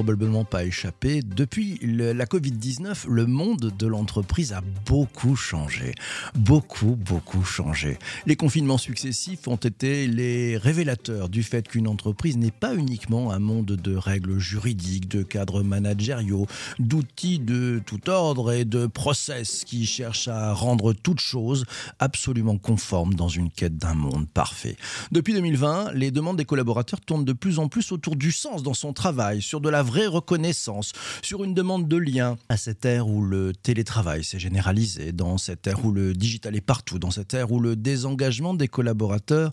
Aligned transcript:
probablement 0.00 0.46
pas 0.46 0.64
échappé, 0.64 1.20
depuis 1.20 1.78
la 1.82 2.24
Covid-19, 2.24 3.06
le 3.06 3.26
monde 3.26 3.70
de 3.78 3.86
l'entreprise 3.86 4.54
a 4.54 4.62
beaucoup 4.86 5.36
changé. 5.36 5.94
Beaucoup, 6.34 6.96
beaucoup 6.96 7.44
changé. 7.44 7.98
Les 8.24 8.34
confinements 8.34 8.78
successifs 8.78 9.46
ont 9.46 9.56
été 9.56 10.06
les 10.06 10.56
révélateurs 10.56 11.28
du 11.28 11.42
fait 11.42 11.68
qu'une 11.68 11.86
entreprise 11.86 12.38
n'est 12.38 12.50
pas 12.50 12.74
uniquement 12.74 13.30
un 13.30 13.40
monde 13.40 13.66
de 13.66 13.94
règles 13.94 14.38
juridiques, 14.38 15.06
de 15.06 15.22
cadres 15.22 15.62
managériaux, 15.62 16.46
d'outils 16.78 17.38
de 17.38 17.82
tout 17.84 18.08
ordre 18.08 18.52
et 18.52 18.64
de 18.64 18.86
process 18.86 19.64
qui 19.66 19.84
cherchent 19.84 20.28
à 20.28 20.54
rendre 20.54 20.94
toute 20.94 21.20
chose 21.20 21.66
absolument 21.98 22.56
conforme 22.56 23.12
dans 23.12 23.28
une 23.28 23.50
quête 23.50 23.76
d'un 23.76 23.94
monde 23.94 24.26
parfait. 24.30 24.78
Depuis 25.12 25.34
2020, 25.34 25.92
les 25.92 26.10
demandes 26.10 26.38
des 26.38 26.46
collaborateurs 26.46 27.02
tournent 27.02 27.26
de 27.26 27.34
plus 27.34 27.58
en 27.58 27.68
plus 27.68 27.92
autour 27.92 28.16
du 28.16 28.32
sens 28.32 28.62
dans 28.62 28.72
son 28.72 28.94
travail, 28.94 29.42
sur 29.42 29.60
de 29.60 29.68
la 29.68 29.89
vraie 29.90 30.06
reconnaissance, 30.06 30.92
sur 31.20 31.42
une 31.42 31.52
demande 31.52 31.88
de 31.88 31.96
lien 31.96 32.36
à 32.48 32.56
cette 32.56 32.84
ère 32.84 33.08
où 33.08 33.24
le 33.24 33.52
télétravail 33.52 34.22
s'est 34.22 34.38
généralisé, 34.38 35.10
dans 35.10 35.36
cette 35.36 35.66
ère 35.66 35.84
où 35.84 35.90
le 35.90 36.14
digital 36.14 36.54
est 36.54 36.60
partout, 36.60 37.00
dans 37.00 37.10
cette 37.10 37.34
ère 37.34 37.50
où 37.50 37.58
le 37.58 37.74
désengagement 37.74 38.54
des 38.54 38.68
collaborateurs 38.68 39.52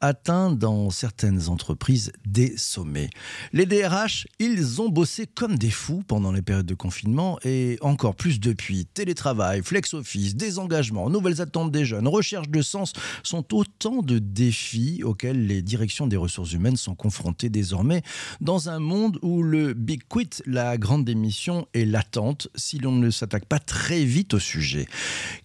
atteint 0.00 0.50
dans 0.50 0.90
certaines 0.90 1.48
entreprises 1.48 2.12
des 2.26 2.56
sommets. 2.56 3.10
Les 3.52 3.66
DRH, 3.66 4.26
ils 4.38 4.80
ont 4.80 4.88
bossé 4.88 5.26
comme 5.26 5.58
des 5.58 5.70
fous 5.70 6.02
pendant 6.06 6.32
les 6.32 6.42
périodes 6.42 6.66
de 6.66 6.74
confinement 6.74 7.38
et 7.44 7.78
encore 7.80 8.14
plus 8.14 8.40
depuis. 8.40 8.86
Télétravail, 8.86 9.62
flex 9.62 9.94
office, 9.94 10.36
désengagement, 10.36 11.10
nouvelles 11.10 11.40
attentes 11.40 11.72
des 11.72 11.84
jeunes, 11.84 12.08
recherche 12.08 12.48
de 12.48 12.62
sens 12.62 12.92
sont 13.22 13.54
autant 13.54 14.02
de 14.02 14.18
défis 14.18 15.02
auxquels 15.02 15.46
les 15.46 15.62
directions 15.62 16.06
des 16.06 16.16
ressources 16.16 16.52
humaines 16.52 16.76
sont 16.76 16.94
confrontées 16.94 17.48
désormais 17.48 18.02
dans 18.40 18.68
un 18.68 18.78
monde 18.78 19.18
où 19.22 19.42
le 19.42 19.74
big 19.74 20.02
quit, 20.08 20.30
la 20.46 20.78
grande 20.78 21.04
démission, 21.04 21.66
est 21.74 21.84
latente 21.84 22.48
si 22.54 22.78
l'on 22.78 22.92
ne 22.92 23.10
s'attaque 23.10 23.46
pas 23.46 23.58
très 23.58 24.04
vite 24.04 24.34
au 24.34 24.38
sujet. 24.38 24.86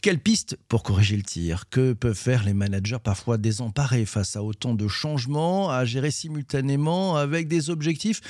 Quelle 0.02 0.20
piste 0.20 0.58
pour 0.68 0.84
corriger 0.84 1.18
le 1.18 1.24
tir? 1.24 1.70
Que 1.70 1.94
peuvent 1.94 2.18
faire 2.18 2.44
les 2.44 2.54
managers 2.54 2.98
parfois 3.04 3.38
désemparés 3.38 4.06
face 4.06 4.36
à 4.36 4.43
autant 4.44 4.74
de 4.74 4.88
changements 4.88 5.70
à 5.70 5.86
gérer 5.86 6.12
simultanément 6.12 7.16
avec 7.16 7.48
des 7.48 7.70
objectifs 7.70 8.22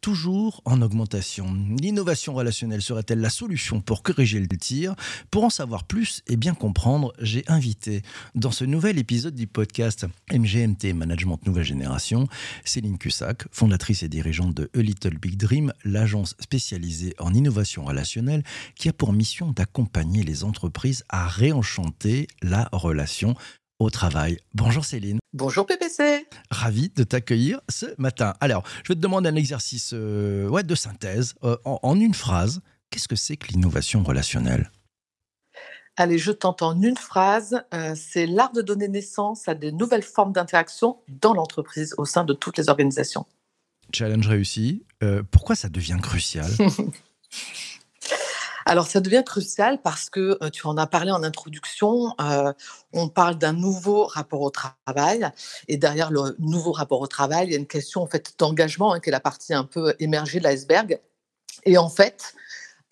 toujours 0.00 0.62
en 0.64 0.82
augmentation. 0.82 1.54
L'innovation 1.80 2.34
relationnelle 2.34 2.82
serait-elle 2.82 3.20
la 3.20 3.30
solution 3.30 3.80
pour 3.80 4.02
corriger 4.02 4.40
le 4.40 4.48
tir 4.48 4.94
Pour 5.30 5.44
en 5.44 5.50
savoir 5.50 5.84
plus 5.84 6.22
et 6.26 6.36
bien 6.36 6.54
comprendre, 6.54 7.12
j'ai 7.20 7.44
invité 7.48 8.02
dans 8.34 8.50
ce 8.50 8.64
nouvel 8.64 8.98
épisode 8.98 9.34
du 9.34 9.46
podcast 9.46 10.06
MGMT 10.32 10.92
Management 10.94 11.44
Nouvelle 11.46 11.64
Génération 11.64 12.28
Céline 12.64 12.98
Cussac, 12.98 13.44
fondatrice 13.50 14.02
et 14.02 14.08
dirigeante 14.08 14.54
de 14.54 14.70
A 14.76 14.82
Little 14.82 15.18
Big 15.18 15.36
Dream, 15.36 15.72
l'agence 15.84 16.34
spécialisée 16.40 17.14
en 17.18 17.32
innovation 17.34 17.84
relationnelle 17.84 18.42
qui 18.74 18.88
a 18.88 18.92
pour 18.92 19.12
mission 19.12 19.50
d'accompagner 19.50 20.22
les 20.22 20.44
entreprises 20.44 21.04
à 21.08 21.26
réenchanter 21.26 22.28
la 22.42 22.68
relation 22.72 23.34
au 23.80 23.90
travail. 23.90 24.38
Bonjour 24.54 24.84
Céline. 24.84 25.18
Bonjour 25.32 25.66
PPC. 25.66 26.28
Ravi 26.50 26.90
de 26.90 27.02
t'accueillir 27.02 27.60
ce 27.68 27.86
matin. 27.98 28.34
Alors, 28.40 28.62
je 28.84 28.92
vais 28.92 28.94
te 28.94 29.00
demander 29.00 29.30
un 29.30 29.34
exercice 29.34 29.92
euh, 29.94 30.48
ouais, 30.48 30.62
de 30.62 30.74
synthèse 30.74 31.34
euh, 31.42 31.56
en, 31.64 31.98
une 31.98 32.14
phrase. 32.14 32.60
Qu'est-ce 32.90 33.08
que 33.08 33.16
c'est 33.16 33.36
que 33.36 33.48
l'innovation 33.48 34.04
relationnelle? 34.04 34.70
Allez, 35.96 36.18
je 36.18 36.30
tente 36.30 36.62
en 36.62 36.80
une 36.80 36.96
phrase. 36.96 37.62
Euh, 37.74 37.94
c'est 37.96 38.26
l'art 38.26 38.52
de 38.52 38.62
donner 38.62 38.88
naissance 38.88 39.48
à 39.48 39.54
de 39.54 39.70
nouvelles 39.70 40.02
formes 40.02 40.32
d'interaction 40.32 40.98
dans 41.08 41.34
l'entreprise, 41.34 41.94
au 41.98 42.04
sein 42.04 42.24
de 42.24 42.34
toutes 42.34 42.58
les 42.58 42.68
organisations. 42.68 43.26
Challenge 43.92 44.26
réussi. 44.28 44.84
pourquoi 45.32 45.56
ça 45.56 45.68
devient 45.68 45.98
crucial? 46.00 46.48
Alors, 48.70 48.86
ça 48.86 49.00
devient 49.00 49.24
crucial 49.26 49.82
parce 49.82 50.10
que 50.10 50.38
tu 50.50 50.64
en 50.68 50.76
as 50.76 50.86
parlé 50.86 51.10
en 51.10 51.24
introduction. 51.24 52.14
on 52.92 53.08
parle 53.08 53.36
d'un 53.36 53.52
nouveau 53.52 54.06
rapport 54.06 54.42
au 54.42 54.50
travail. 54.50 55.28
Et 55.66 55.76
derrière 55.76 56.12
le 56.12 56.36
nouveau 56.38 56.70
rapport 56.70 57.00
au 57.00 57.08
travail, 57.08 57.48
il 57.48 57.50
y 57.50 57.56
a 57.56 57.58
une 57.58 57.66
question 57.66 58.00
en 58.00 58.06
fait 58.06 58.32
d'engagement, 58.38 58.92
hein, 58.92 59.00
qui 59.00 59.08
est 59.08 59.10
la 59.10 59.18
partie 59.18 59.54
un 59.54 59.64
peu 59.64 59.96
émergée 59.98 60.38
de 60.38 60.44
l'iceberg. 60.44 61.00
Et 61.64 61.78
en 61.78 61.88
fait, 61.88 62.34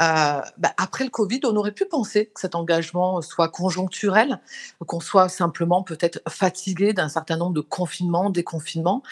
euh, 0.01 0.41
bah, 0.59 0.73
après 0.77 1.05
le 1.05 1.11
Covid, 1.11 1.41
on 1.45 1.57
aurait 1.57 1.73
pu 1.73 1.85
penser 1.85 2.27
que 2.27 2.41
cet 2.41 2.55
engagement 2.55 3.21
soit 3.21 3.49
conjoncturel, 3.49 4.41
qu'on 4.87 5.01
soit 5.01 5.29
simplement 5.29 5.83
peut-être 5.83 6.21
fatigué 6.29 6.93
d'un 6.93 7.09
certain 7.09 7.37
nombre 7.37 7.55
de 7.55 7.61
confinements, 7.61 8.31
déconfinements. 8.31 9.03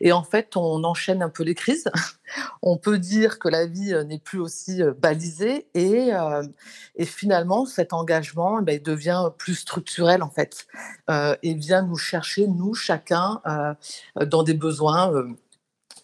Et 0.00 0.12
en 0.12 0.24
fait, 0.24 0.56
on 0.56 0.82
enchaîne 0.84 1.22
un 1.22 1.28
peu 1.28 1.44
les 1.44 1.54
crises. 1.54 1.88
on 2.62 2.76
peut 2.76 2.98
dire 2.98 3.38
que 3.38 3.48
la 3.48 3.66
vie 3.66 3.94
euh, 3.94 4.04
n'est 4.04 4.18
plus 4.18 4.40
aussi 4.40 4.82
euh, 4.82 4.92
balisée 4.92 5.66
et, 5.74 6.10
et 6.96 7.04
finalement, 7.04 7.66
cet 7.66 7.92
engagement 7.92 8.58
eh 8.60 8.64
ben, 8.64 8.82
devient 8.82 9.30
plus 9.38 9.54
structurel 9.54 10.22
en 10.22 10.30
fait 10.30 10.66
et 11.42 11.54
vient 11.54 11.82
nous 11.82 11.96
chercher, 11.96 12.46
nous, 12.46 12.74
chacun, 12.74 13.40
dans 14.16 14.42
des 14.42 14.54
besoins 14.54 15.12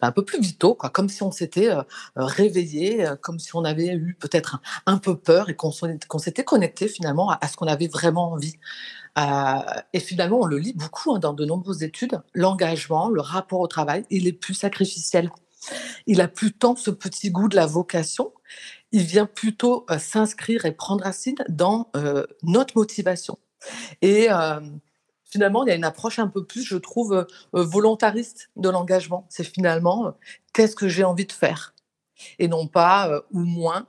un 0.01 0.13
peu 0.13 0.25
plus 0.25 0.41
vitaux, 0.41 0.75
quoi, 0.75 0.91
comme 0.91 1.09
si 1.09 1.23
on 1.23 1.33
s'était 1.33 1.71
euh, 1.71 1.83
réveillé, 2.17 3.07
euh, 3.07 3.17
comme 3.17 3.39
si 3.39 3.55
on 3.55 3.65
avait 3.65 3.89
eu 3.89 4.17
peut-être 4.19 4.61
un, 4.87 4.99
peu 4.99 5.17
peur 5.17 5.49
et 5.49 5.57
qu'on 5.57 5.71
s'était 5.71 6.45
connecté 6.45 6.89
finalement 6.89 7.31
à, 7.31 7.49
ce 7.49 7.57
qu'on 7.57 7.67
avait 7.67 7.89
vraiment 7.89 8.33
envie. 8.33 8.57
Euh, 9.19 9.59
et 9.93 10.01
finalement, 10.01 10.41
on 10.41 10.47
le 10.47 10.59
lit 10.59 10.75
beaucoup 10.75 11.15
hein, 11.15 11.19
dans 11.19 11.33
de 11.33 11.45
nombreuses 11.45 11.83
études. 11.83 12.21
L'engagement, 12.35 13.09
le 13.09 13.21
rapport 13.21 13.61
au 13.61 13.67
travail, 13.67 14.05
il 14.11 14.27
est 14.27 14.33
plus 14.33 14.55
sacrificiel. 14.55 15.31
Il 16.07 16.21
a 16.21 16.29
plus 16.29 16.53
tant 16.53 16.77
ce 16.77 16.91
petit 16.91 17.31
goût 17.31 17.49
de 17.49 17.57
la 17.57 17.67
vocation. 17.67 18.33
Il 18.93 19.03
vient 19.03 19.27
plutôt 19.27 19.85
s'inscrire 19.99 20.65
et 20.65 20.73
prendre 20.73 21.05
racine 21.05 21.37
dans 21.49 21.91
notre 22.43 22.77
motivation. 22.77 23.39
Et 24.01 24.29
finalement, 25.29 25.65
il 25.65 25.69
y 25.69 25.73
a 25.73 25.77
une 25.77 25.85
approche 25.85 26.19
un 26.19 26.29
peu 26.29 26.45
plus, 26.45 26.63
je 26.63 26.77
trouve, 26.77 27.13
euh, 27.13 27.25
euh, 27.55 27.65
volontariste 27.65 28.51
de 28.57 28.69
l'engagement. 28.69 29.27
C'est 29.29 29.45
finalement, 29.45 30.07
euh, 30.07 30.11
qu'est-ce 30.53 30.75
que 30.75 30.89
j'ai 30.89 31.05
envie 31.05 31.27
de 31.27 31.33
faire? 31.33 31.75
Et 32.39 32.49
non 32.49 32.67
pas 32.67 33.23
ou 33.31 33.41
moins. 33.41 33.87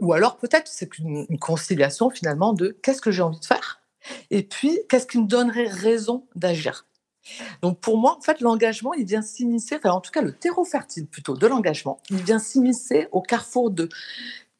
ou 0.00 0.12
alors 0.12 0.36
peut-être 0.36 0.68
c'est 0.68 0.96
une, 0.98 1.26
conciliation 1.40 2.08
finalement 2.08 2.52
de 2.52 2.78
qu'est-ce 2.82 3.00
que 3.00 3.10
j'ai 3.10 3.22
envie 3.22 3.40
de 3.40 3.44
faire? 3.44 3.80
Et 4.30 4.44
puis 4.44 4.78
qu'est-ce 4.88 5.08
qui 5.08 5.18
me 5.18 5.26
donnerait 5.26 5.66
raison 5.66 6.24
d'agir? 6.36 6.86
Donc 7.60 7.80
pour 7.80 7.98
moi, 7.98 8.16
en 8.16 8.20
fait, 8.20 8.40
l'engagement, 8.40 8.94
il 8.94 9.06
vient 9.06 9.22
s'immiscer, 9.22 9.80
en 9.84 10.00
tout 10.00 10.12
cas 10.12 10.22
le 10.22 10.32
terreau 10.32 10.64
fertile 10.64 11.08
plutôt 11.08 11.36
de 11.36 11.46
l'engagement, 11.48 12.00
il 12.10 12.22
vient 12.22 12.38
s'immiscer 12.38 13.08
au 13.10 13.22
carrefour 13.22 13.72
de 13.72 13.88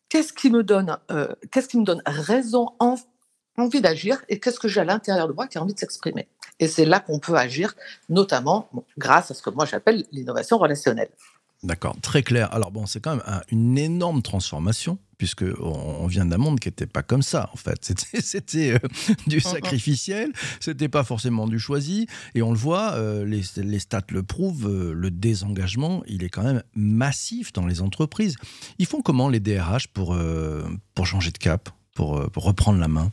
qu'est-ce 0.08 0.32
qui 0.32 0.50
me 0.50 0.64
donne, 0.64 0.98
qu'est-ce 1.52 1.68
qui 1.68 1.78
me 1.78 1.84
donne 1.84 2.02
raison, 2.04 2.70
en, 2.80 2.96
envie 3.56 3.80
d'agir 3.80 4.22
et 4.28 4.40
qu'est-ce 4.40 4.58
que 4.58 4.68
j'ai 4.68 4.80
à 4.80 4.84
l'intérieur 4.84 5.28
de 5.28 5.32
moi 5.32 5.46
qui 5.46 5.58
a 5.58 5.62
envie 5.62 5.74
de 5.74 5.78
s'exprimer. 5.78 6.28
Et 6.58 6.68
c'est 6.68 6.84
là 6.84 7.00
qu'on 7.00 7.18
peut 7.18 7.36
agir, 7.36 7.74
notamment 8.08 8.68
grâce 8.98 9.30
à 9.30 9.34
ce 9.34 9.42
que 9.42 9.50
moi 9.50 9.64
j'appelle 9.64 10.04
l'innovation 10.12 10.58
relationnelle. 10.58 11.10
D'accord, 11.62 11.96
très 12.02 12.24
clair. 12.24 12.52
Alors 12.52 12.72
bon, 12.72 12.86
c'est 12.86 13.00
quand 13.00 13.16
même 13.16 13.42
une 13.50 13.78
énorme 13.78 14.20
transformation 14.20 14.98
puisque 15.16 15.44
on 15.60 16.08
vient 16.08 16.26
d'un 16.26 16.38
monde 16.38 16.58
qui 16.58 16.66
n'était 16.66 16.86
pas 16.86 17.04
comme 17.04 17.22
ça 17.22 17.48
en 17.52 17.56
fait. 17.56 17.94
C'était 18.20 18.72
euh, 18.74 18.78
du 19.28 19.38
sacrificiel, 19.38 20.32
c'était 20.58 20.88
pas 20.88 21.04
forcément 21.04 21.46
du 21.46 21.60
choisi, 21.60 22.08
et 22.34 22.42
on 22.42 22.50
le 22.50 22.58
voit, 22.58 22.94
euh, 22.94 23.24
les, 23.24 23.42
les, 23.62 23.78
stats 23.78 24.02
le 24.08 24.24
prouvent, 24.24 24.66
euh, 24.66 24.92
le 24.92 25.12
désengagement, 25.12 26.02
il 26.08 26.24
est 26.24 26.28
quand 26.28 26.42
même 26.42 26.64
massif 26.74 27.52
dans 27.52 27.66
les 27.66 27.82
entreprises. 27.82 28.34
Ils 28.78 28.86
font 28.86 29.00
comment 29.00 29.28
les 29.28 29.38
DRH 29.38 29.86
pour 29.86 30.18
pour 30.96 31.06
changer 31.06 31.30
de 31.30 31.38
cap, 31.38 31.70
pour, 31.94 32.28
pour 32.32 32.42
reprendre 32.42 32.80
la 32.80 32.88
main? 32.88 33.12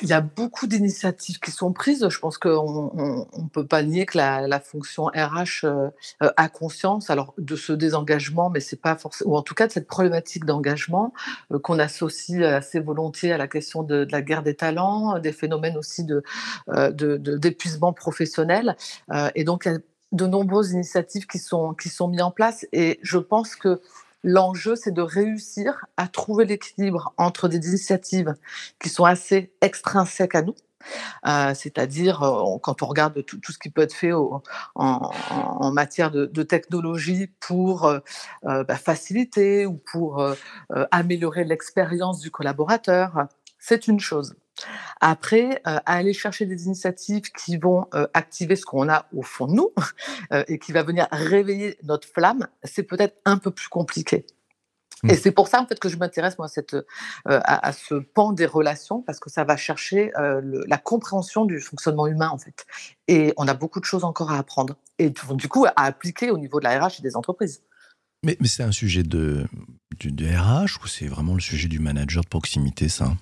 Il 0.00 0.08
y 0.08 0.14
a 0.14 0.22
beaucoup 0.22 0.66
d'initiatives 0.66 1.38
qui 1.38 1.50
sont 1.50 1.72
prises. 1.72 2.08
Je 2.08 2.18
pense 2.18 2.38
qu'on 2.38 3.26
ne 3.36 3.48
peut 3.48 3.66
pas 3.66 3.82
nier 3.82 4.06
que 4.06 4.16
la, 4.16 4.60
fonction 4.60 5.04
RH 5.06 5.64
euh, 5.64 5.90
euh, 6.22 6.30
a 6.36 6.48
conscience 6.48 7.10
alors, 7.10 7.34
de 7.36 7.54
ce 7.54 7.72
désengagement, 7.72 8.48
mais 8.48 8.60
c'est 8.60 8.80
pas 8.80 8.96
forcément, 8.96 9.32
ou 9.32 9.36
en 9.36 9.42
tout 9.42 9.54
cas 9.54 9.66
de 9.66 9.72
cette 9.72 9.86
problématique 9.86 10.46
d'engagement 10.46 11.12
euh, 11.52 11.58
qu'on 11.58 11.78
associe 11.78 12.42
assez 12.42 12.80
volontiers 12.80 13.32
à 13.32 13.36
la 13.36 13.46
question 13.46 13.82
de, 13.82 14.06
la 14.10 14.22
guerre 14.22 14.42
des 14.42 14.54
talents, 14.54 15.18
des 15.18 15.32
phénomènes 15.32 15.76
aussi 15.76 16.04
de, 16.04 16.22
d'épuisement 17.36 17.92
professionnel. 17.92 18.76
et 19.34 19.44
donc, 19.44 19.66
il 19.66 19.82
de 20.14 20.26
nombreuses 20.26 20.70
initiatives 20.70 21.26
qui 21.26 21.38
sont, 21.38 21.74
qui 21.74 21.88
sont 21.88 22.08
mises 22.08 22.22
en 22.22 22.30
place 22.30 22.66
et 22.72 23.00
je 23.02 23.18
pense 23.18 23.56
que 23.56 23.80
l'enjeu, 24.24 24.74
c'est 24.74 24.92
de 24.92 25.02
réussir 25.02 25.86
à 25.96 26.08
trouver 26.08 26.44
l'équilibre 26.46 27.14
entre 27.18 27.46
des 27.46 27.68
initiatives 27.68 28.34
qui 28.80 28.88
sont 28.88 29.04
assez 29.04 29.52
extrinsèques 29.60 30.34
à 30.34 30.42
nous, 30.42 30.56
euh, 31.26 31.54
c'est-à-dire 31.54 32.22
euh, 32.22 32.58
quand 32.62 32.82
on 32.82 32.86
regarde 32.86 33.24
tout, 33.24 33.40
ce 33.48 33.58
qui 33.58 33.70
peut 33.70 33.82
être 33.82 33.94
fait 33.94 34.12
en, 34.12 35.70
matière 35.72 36.10
de, 36.10 36.42
technologie 36.42 37.28
pour 37.40 37.86
euh, 37.86 38.00
bah, 38.42 38.76
faciliter 38.76 39.66
ou 39.66 39.74
pour 39.92 40.24
améliorer 40.90 41.44
l'expérience 41.44 42.20
du 42.20 42.30
collaborateur, 42.30 43.26
c'est 43.58 43.86
une 43.88 44.00
chose. 44.00 44.34
Après, 45.06 45.60
aller 45.64 46.14
chercher 46.14 46.46
des 46.46 46.64
initiatives 46.64 47.30
qui 47.30 47.58
vont 47.58 47.86
activer 48.14 48.56
ce 48.56 48.64
qu'on 48.64 48.88
a 48.88 49.06
au 49.14 49.20
fond 49.20 49.46
de 49.46 49.52
nous 49.52 49.70
et 50.48 50.58
qui 50.58 50.72
va 50.72 50.82
venir 50.82 51.06
réveiller 51.12 51.76
notre 51.82 52.08
flamme, 52.08 52.48
c'est 52.62 52.84
peut-être 52.84 53.20
un 53.26 53.36
peu 53.36 53.50
plus 53.50 53.68
compliqué. 53.68 54.24
Mmh. 55.02 55.10
Et 55.10 55.16
c'est 55.16 55.32
pour 55.32 55.48
ça 55.48 55.60
en 55.60 55.66
fait 55.66 55.78
que 55.78 55.90
je 55.90 55.98
m'intéresse 55.98 56.38
moi 56.38 56.46
à, 56.46 56.48
cette, 56.48 56.74
à, 57.26 57.72
ce 57.74 57.96
pan 57.96 58.32
des 58.32 58.46
relations 58.46 59.02
parce 59.02 59.20
que 59.20 59.28
ça 59.28 59.44
va 59.44 59.58
chercher 59.58 60.10
la 60.16 60.78
compréhension 60.78 61.44
du 61.44 61.60
fonctionnement 61.60 62.06
humain 62.06 62.30
en 62.30 62.38
fait. 62.38 62.64
Et 63.06 63.34
on 63.36 63.46
a 63.46 63.52
beaucoup 63.52 63.80
de 63.80 63.84
choses 63.84 64.04
encore 64.04 64.30
à 64.30 64.38
apprendre 64.38 64.74
et 64.98 65.10
du 65.10 65.48
coup 65.48 65.66
à 65.66 65.84
appliquer 65.84 66.30
au 66.30 66.38
niveau 66.38 66.60
de 66.60 66.64
la 66.64 66.82
RH 66.82 67.00
et 67.00 67.02
des 67.02 67.14
entreprises. 67.14 67.60
Mais, 68.24 68.38
mais 68.40 68.48
c'est 68.48 68.62
un 68.62 68.72
sujet 68.72 69.02
de, 69.02 69.46
du 70.00 70.26
RH 70.26 70.82
ou 70.82 70.86
c'est 70.86 71.08
vraiment 71.08 71.34
le 71.34 71.40
sujet 71.40 71.68
du 71.68 71.78
manager 71.78 72.24
de 72.24 72.28
proximité 72.28 72.88
ça? 72.88 73.12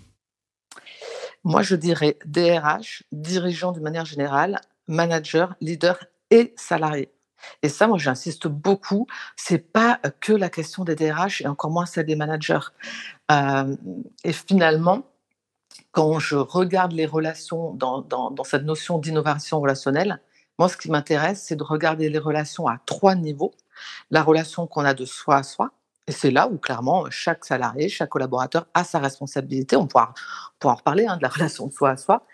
Moi, 1.45 1.63
je 1.63 1.75
dirais 1.75 2.19
DRH, 2.25 3.05
dirigeant 3.13 3.73
de 3.73 3.81
manière 3.81 4.05
générale, 4.05 4.61
manager, 4.87 5.55
leader 5.61 6.05
et 6.31 6.55
salarié. 6.57 7.11
Et 7.63 7.69
ça, 7.69 7.89
moi, 7.89 7.99
j'insiste 7.99 8.47
beaucoup. 8.47 9.07
C'est 9.37 9.59
pas 9.59 10.01
que 10.21 10.33
la 10.33 10.49
question 10.49 10.85
des 10.85 10.95
DRH 10.95 11.41
et 11.43 11.49
encore 11.49 11.71
moins 11.71 11.87
celle 11.87 12.07
des 12.07 12.17
managers. 12.17 12.71
Euh, 13.31 13.77
et 14.23 14.33
finalement, 14.33 15.03
quand 15.91 16.19
je 16.19 16.37
regarde 16.37 16.93
les 16.93 17.07
relations 17.07 17.75
dans, 17.75 18.01
dans 18.03 18.45
cette 18.45 18.63
notion 18.63 18.99
d'innovation 18.99 19.61
relationnelle, 19.61 20.21
moi, 20.59 20.69
ce 20.69 20.77
qui 20.77 20.91
m'intéresse, 20.91 21.43
c'est 21.43 21.57
de 21.57 21.65
regarder 21.65 22.09
les 22.09 22.19
relations 22.19 22.69
à 22.69 22.79
trois 22.87 23.15
niveaux. 23.15 23.53
La 24.11 24.23
relation 24.23 24.67
qu'on 24.67 24.85
a 24.85 24.95
de 24.95 25.05
soi 25.05 25.37
à 25.37 25.43
soi, 25.43 25.73
et 26.07 26.13
c'est 26.13 26.31
là 26.31 26.49
où 26.49 26.59
clairement 26.59 27.07
chaque 27.11 27.45
salarié, 27.45 27.89
chaque 27.89 28.09
collaborateur 28.09 28.67
a 28.75 28.85
sa 28.85 28.99
responsabilité. 28.99 29.77
On 29.77 29.87
pourra, 29.87 30.15
en 30.65 30.75
reparler 30.75 31.07
hein, 31.07 31.17
de 31.17 31.23
la 31.23 31.29
relation 31.37 31.67
de 31.67 31.73
soi 31.73 31.91
à 31.91 31.97
soi 31.97 32.27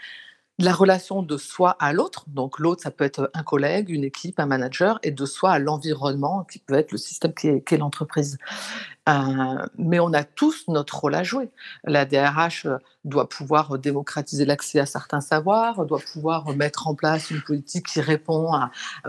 la 0.58 0.72
relation 0.72 1.22
de 1.22 1.36
soi 1.36 1.76
à 1.78 1.92
l'autre. 1.92 2.24
Donc 2.26 2.58
l'autre, 2.58 2.82
ça 2.82 2.90
peut 2.90 3.04
être 3.04 3.30
un 3.32 3.42
collègue, 3.44 3.90
une 3.90 4.02
équipe, 4.02 4.40
un 4.40 4.46
manager, 4.46 4.98
et 5.04 5.12
de 5.12 5.24
soi 5.24 5.52
à 5.52 5.58
l'environnement, 5.60 6.44
qui 6.44 6.58
peut 6.58 6.74
être 6.74 6.90
le 6.90 6.98
système 6.98 7.32
qui 7.32 7.48
est, 7.48 7.76
l'entreprise. 7.78 8.38
Euh, 9.08 9.12
mais 9.78 10.00
on 10.00 10.12
a 10.12 10.24
tous 10.24 10.66
notre 10.68 10.98
rôle 10.98 11.14
à 11.14 11.22
jouer. 11.22 11.48
La 11.84 12.04
DRH 12.04 12.66
euh, 12.66 12.76
doit 13.04 13.28
pouvoir 13.28 13.78
démocratiser 13.78 14.44
l'accès 14.44 14.80
à 14.80 14.86
certains 14.86 15.20
savoirs, 15.20 15.86
doit 15.86 16.00
pouvoir 16.12 16.54
mettre 16.56 16.88
en 16.88 16.94
place 16.94 17.30
une 17.30 17.40
politique 17.40 17.86
qui 17.86 18.00
répond 18.00 18.50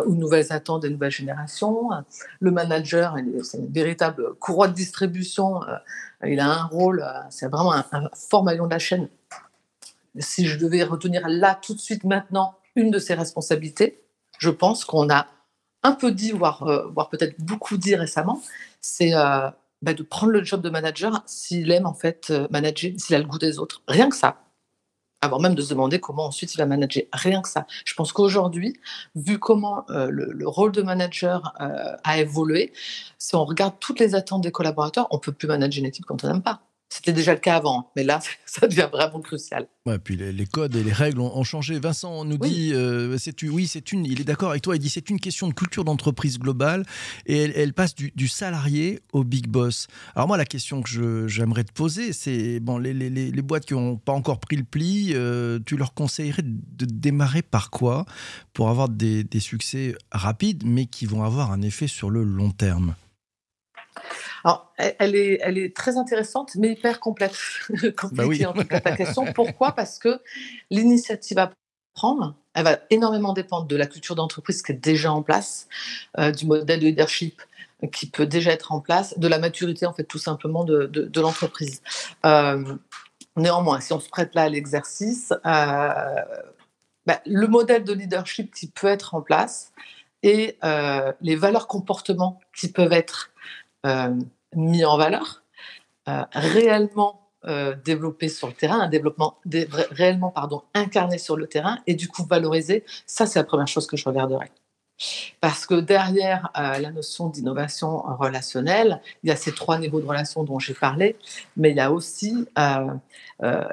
aux 0.06 0.16
nouvelles 0.16 0.54
attentes 0.54 0.84
des 0.84 0.90
nouvelles 0.90 1.12
générations. 1.12 1.90
Le 2.40 2.51
manager, 2.51 3.16
c'est 3.44 3.57
une 3.57 3.72
véritable 3.72 4.36
courroie 4.36 4.68
de 4.68 4.74
distribution. 4.74 5.63
Euh, 5.63 5.75
il 6.28 6.40
a 6.40 6.48
un 6.48 6.63
rôle, 6.66 7.06
c'est 7.30 7.48
vraiment 7.48 7.74
un 7.74 7.84
fort 8.13 8.44
maillon 8.44 8.68
de 8.68 8.72
la 8.72 8.80
chaîne 8.80 9.10
si 10.18 10.46
je 10.48 10.58
devais 10.58 10.84
retenir 10.84 11.28
là, 11.28 11.60
tout 11.62 11.74
de 11.74 11.80
suite, 11.80 12.04
maintenant, 12.04 12.56
une 12.76 12.92
de 12.92 13.00
ses 13.00 13.14
responsabilités, 13.14 14.02
je 14.38 14.50
pense 14.50 14.86
qu'on 14.86 15.10
a 15.10 15.28
un 15.84 15.94
peu 15.94 16.12
dit, 16.12 16.32
voire, 16.32 16.64
euh, 16.64 16.88
voire 16.88 17.10
peut-être 17.10 17.40
beaucoup 17.40 17.78
dit 17.78 17.96
récemment, 17.96 18.42
c'est 18.82 19.14
euh, 19.14 19.50
bah, 19.82 19.94
de 19.94 20.04
prendre 20.04 20.32
le 20.32 20.44
job 20.44 20.62
de 20.62 20.70
manager 20.70 21.24
s'il 21.26 21.72
aime 21.72 21.86
en 21.86 21.94
fait 21.94 22.28
euh, 22.32 22.48
manager, 22.50 22.92
s'il 22.98 23.16
a 23.16 23.20
le 23.20 23.26
goût 23.26 23.40
des 23.40 23.60
autres. 23.60 23.82
Rien 23.88 24.10
que 24.10 24.16
ça. 24.16 24.38
Avant 25.22 25.40
même 25.40 25.56
de 25.56 25.62
se 25.62 25.70
demander 25.70 26.00
comment 26.00 26.26
ensuite 26.26 26.54
il 26.54 26.58
va 26.58 26.66
manager. 26.66 27.04
Rien 27.12 27.42
que 27.42 27.50
ça. 27.50 27.68
Je 27.86 27.94
pense 27.94 28.14
qu'aujourd'hui, 28.14 28.80
vu 29.16 29.38
comment 29.38 29.86
le, 29.90 30.32
le, 30.32 30.48
rôle 30.48 30.72
de 30.72 30.82
manager 30.82 31.54
a 31.58 32.20
évolué, 32.22 32.72
si 33.18 33.36
on 33.36 33.44
regarde 33.44 33.74
toutes 33.82 34.00
les 34.00 34.16
attentes 34.16 34.44
des 34.44 34.52
collaborateurs, 34.54 35.08
on 35.12 35.20
peut 35.20 35.34
plus 35.34 35.50
manager 35.50 35.80
une 35.80 35.88
équipe 35.88 36.06
quand 36.06 36.24
on 36.24 36.28
n'aime 36.28 36.42
pas. 36.42 36.62
C'était 36.89 37.13
déjà 37.13 37.33
le 37.33 37.39
cas 37.39 37.56
avant, 37.56 37.91
mais 37.95 38.03
là, 38.03 38.19
ça 38.45 38.68
devient 38.68 38.89
vraiment 38.91 39.21
crucial. 39.21 39.68
Ouais, 39.86 40.00
puis 40.00 40.18
les, 40.18 40.45
codes 40.47 40.75
et 40.75 40.83
les 40.83 40.91
règles 40.91 41.19
ont, 41.19 41.44
changé. 41.44 41.80
Vincent 41.80 42.25
nous 42.25 42.38
dit, 42.38 42.74
euh, 42.74 43.18
c'est 43.19 43.44
oui, 43.44 43.68
c'est 43.68 43.91
une, 43.91 44.06
il 44.06 44.19
est 44.19 44.24
d'accord 44.24 44.50
avec 44.50 44.63
toi. 44.63 44.75
Il 44.75 44.80
dit 44.80 44.89
c'est 44.89 45.09
une 45.09 45.19
question 45.19 45.47
de 45.47 45.53
culture 45.53 45.83
d'entreprise 45.83 46.39
globale 46.39 46.86
et 47.27 47.38
elle, 47.38 47.74
passe 47.74 47.94
du, 47.95 48.27
salarié 48.27 49.01
au 49.13 49.24
big 49.24 49.47
boss. 49.47 49.88
Alors 50.15 50.27
moi, 50.27 50.38
la 50.38 50.45
question 50.45 50.81
que 50.81 51.27
j'aimerais 51.27 51.63
te 51.63 51.71
poser, 51.71 52.12
c'est 52.12 52.59
bon, 52.59 52.77
les, 52.80 52.94
les, 52.94 53.09
les, 53.09 53.41
boîtes 53.41 53.65
qui 53.65 53.74
n'ont 53.74 53.97
pas 53.97 54.13
encore 54.13 54.39
pris 54.39 54.56
le 54.56 54.63
pli, 54.63 55.12
euh, 55.13 55.59
tu 55.65 55.77
leur 55.77 55.94
conseillerais 55.94 56.44
de 56.44 56.86
démarrer 56.86 57.41
par 57.41 57.69
quoi 57.69 58.06
pour 58.53 58.69
avoir 58.69 58.89
des, 58.89 59.24
des 59.24 59.39
succès 59.39 59.95
rapides, 60.12 60.63
mais 60.65 60.86
qui 60.86 61.06
vont 61.06 61.24
avoir 61.24 61.51
un 61.51 61.62
effet 61.62 61.88
sur 61.88 62.09
le 62.09 62.24
long 62.24 62.51
terme? 62.51 62.95
Alors, 64.44 64.71
elle 64.77 65.15
est, 65.15 65.39
elle 65.41 65.57
est 65.57 65.75
très 65.75 65.97
intéressante, 65.97 66.56
mais 66.56 66.71
hyper 66.71 67.00
complexe. 67.00 67.69
Compliquée 67.97 68.44
bah 68.44 68.50
en 68.50 68.53
tout 68.53 68.65
cas 68.65 68.80
ta 68.80 68.95
question. 68.95 69.25
Pourquoi? 69.33 69.74
Parce 69.74 70.00
que 70.00 70.21
l'initiative 70.69 71.38
à 71.39 71.51
prendre, 71.94 72.36
elle 72.53 72.63
va 72.63 72.80
énormément 72.89 73.33
dépendre 73.33 73.65
de 73.68 73.75
la 73.75 73.86
culture 73.86 74.15
d'entreprise 74.15 74.62
qui 74.62 74.71
est 74.71 74.75
déjà 74.75 75.12
en 75.12 75.21
place, 75.21 75.68
euh, 76.18 76.31
du 76.31 76.45
modèle 76.45 76.80
de 76.80 76.86
leadership 76.86 77.41
qui 77.94 78.09
peut 78.09 78.25
déjà 78.25 78.51
être 78.51 78.74
en 78.74 78.81
place, 78.81 79.18
de 79.18 79.27
la 79.27 79.39
maturité 79.39 79.86
en 79.86 79.94
fait 79.94 80.03
tout 80.03 80.18
simplement 80.18 80.65
de, 80.65 80.86
de, 80.86 81.21
l'entreprise. 81.21 81.81
Euh, 82.25 82.75
néanmoins, 83.38 83.80
si 83.80 83.94
on 83.94 84.01
se 84.01 84.09
prête 84.09 84.36
là 84.36 84.44
à 84.44 84.50
l'exercice, 84.50 85.31
euh, 85.45 86.15
bah, 87.06 87.21
le 87.25 87.47
modèle 87.47 87.86
de 87.86 87.94
leadership 87.94 88.53
qui 88.53 88.68
peut 88.68 88.88
être 88.88 89.15
en 89.15 89.21
place 89.21 89.71
et 90.24 90.57
les 91.21 91.36
valeurs 91.38 91.68
comportements 91.68 92.41
qui 92.53 92.69
peuvent 92.69 92.91
être 92.91 93.29
mis 94.56 94.86
en 94.86 94.98
valeur, 94.98 95.44
euh, 96.08 96.24
réellement 96.34 97.30
euh, 97.46 97.76
développé 97.86 98.30
sur 98.30 98.48
le 98.48 98.54
terrain, 98.54 98.80
un 98.80 98.90
développement 98.90 99.38
réellement 99.92 100.30
pardon, 100.30 100.64
incarné 100.74 101.18
sur 101.18 101.38
le 101.38 101.48
terrain 101.48 101.80
et 101.88 101.94
du 101.94 102.08
coup 102.08 102.26
valorisé, 102.26 102.84
ça 103.06 103.26
c'est 103.26 103.40
la 103.40 103.46
première 103.46 103.68
chose 103.68 103.88
que 103.88 103.96
je 103.96 104.06
regarderai. 104.06 104.52
Parce 105.40 105.66
que 105.66 105.76
derrière 105.76 106.50
la 106.56 106.92
notion 106.92 107.30
d'innovation 107.30 108.00
relationnelle, 108.18 109.02
il 109.24 109.30
y 109.30 109.31
a 109.31 109.38
ces 109.38 109.54
trois 109.54 109.80
niveaux 109.80 110.02
de 110.02 110.06
relation 110.06 110.44
dont 110.44 110.60
j'ai 110.60 110.74
parlé, 110.74 111.15
mais 111.56 111.70
il 111.70 111.77
y 111.77 111.80
a 111.80 111.89
aussi, 111.94 112.46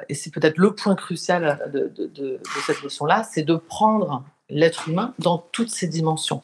et 0.07 0.13
c'est 0.13 0.31
peut-être 0.31 0.57
le 0.57 0.73
point 0.73 0.95
crucial 0.95 1.69
de, 1.73 1.91
de 2.15 2.39
cette 2.65 2.81
notion-là, 2.81 3.23
c'est 3.29 3.43
de 3.43 3.55
prendre 3.57 4.23
l'être 4.49 4.87
humain 4.87 5.13
dans 5.19 5.37
toutes 5.37 5.69
ses 5.69 5.87
dimensions. 5.87 6.41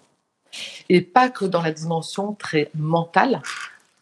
Et 0.89 1.01
pas 1.01 1.29
que 1.29 1.45
dans 1.45 1.61
la 1.61 1.71
dimension 1.71 2.33
très 2.33 2.69
mentale, 2.75 3.41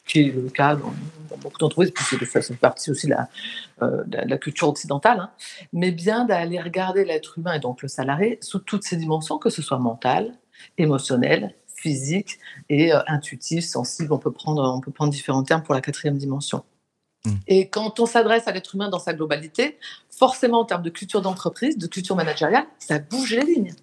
qui 0.05 0.21
est 0.21 0.31
le 0.31 0.49
cas 0.49 0.75
dans, 0.75 0.93
beaucoup 1.37 1.57
d'entreprises, 1.57 1.91
puisque 1.91 2.25
ça 2.25 2.41
fait 2.41 2.55
partie 2.55 2.91
aussi 2.91 3.07
de 3.07 3.11
la, 3.11 3.29
euh, 3.81 4.03
la 4.07 4.37
culture 4.37 4.67
occidentale, 4.67 5.19
hein, 5.19 5.31
mais 5.73 5.91
bien 5.91 6.25
d'aller 6.25 6.59
regarder 6.59 7.05
l'être 7.05 7.37
humain 7.37 7.53
et 7.53 7.59
donc 7.59 7.81
le 7.81 7.87
salarié 7.87 8.37
sous 8.41 8.59
toutes 8.59 8.83
ses 8.83 8.97
dimensions, 8.97 9.37
que 9.37 9.49
ce 9.49 9.61
soit 9.61 9.79
mental, 9.79 10.33
émotionnel, 10.77 11.55
physique 11.81 12.39
et 12.69 12.93
euh, 12.93 12.99
intuitif, 13.07 13.65
sensible. 13.65 14.13
On 14.13 14.19
peut, 14.19 14.31
prendre, 14.31 14.63
on 14.63 14.81
peut 14.81 14.91
prendre 14.91 15.11
différents 15.11 15.43
termes 15.43 15.63
pour 15.63 15.73
la 15.73 15.81
quatrième 15.81 16.17
dimension. 16.17 16.63
Mmh. 17.25 17.31
Et 17.47 17.69
quand 17.69 17.99
on 17.99 18.05
s'adresse 18.05 18.47
à 18.47 18.51
l'être 18.51 18.75
humain 18.75 18.89
dans 18.89 18.99
sa 18.99 19.13
globalité, 19.13 19.77
forcément 20.09 20.59
en 20.59 20.65
termes 20.65 20.83
de 20.83 20.89
culture 20.89 21.21
d'entreprise, 21.21 21.77
de 21.77 21.87
culture 21.87 22.15
managériale, 22.15 22.65
ça 22.79 22.99
bouge 22.99 23.33
les 23.33 23.45
lignes. 23.45 23.73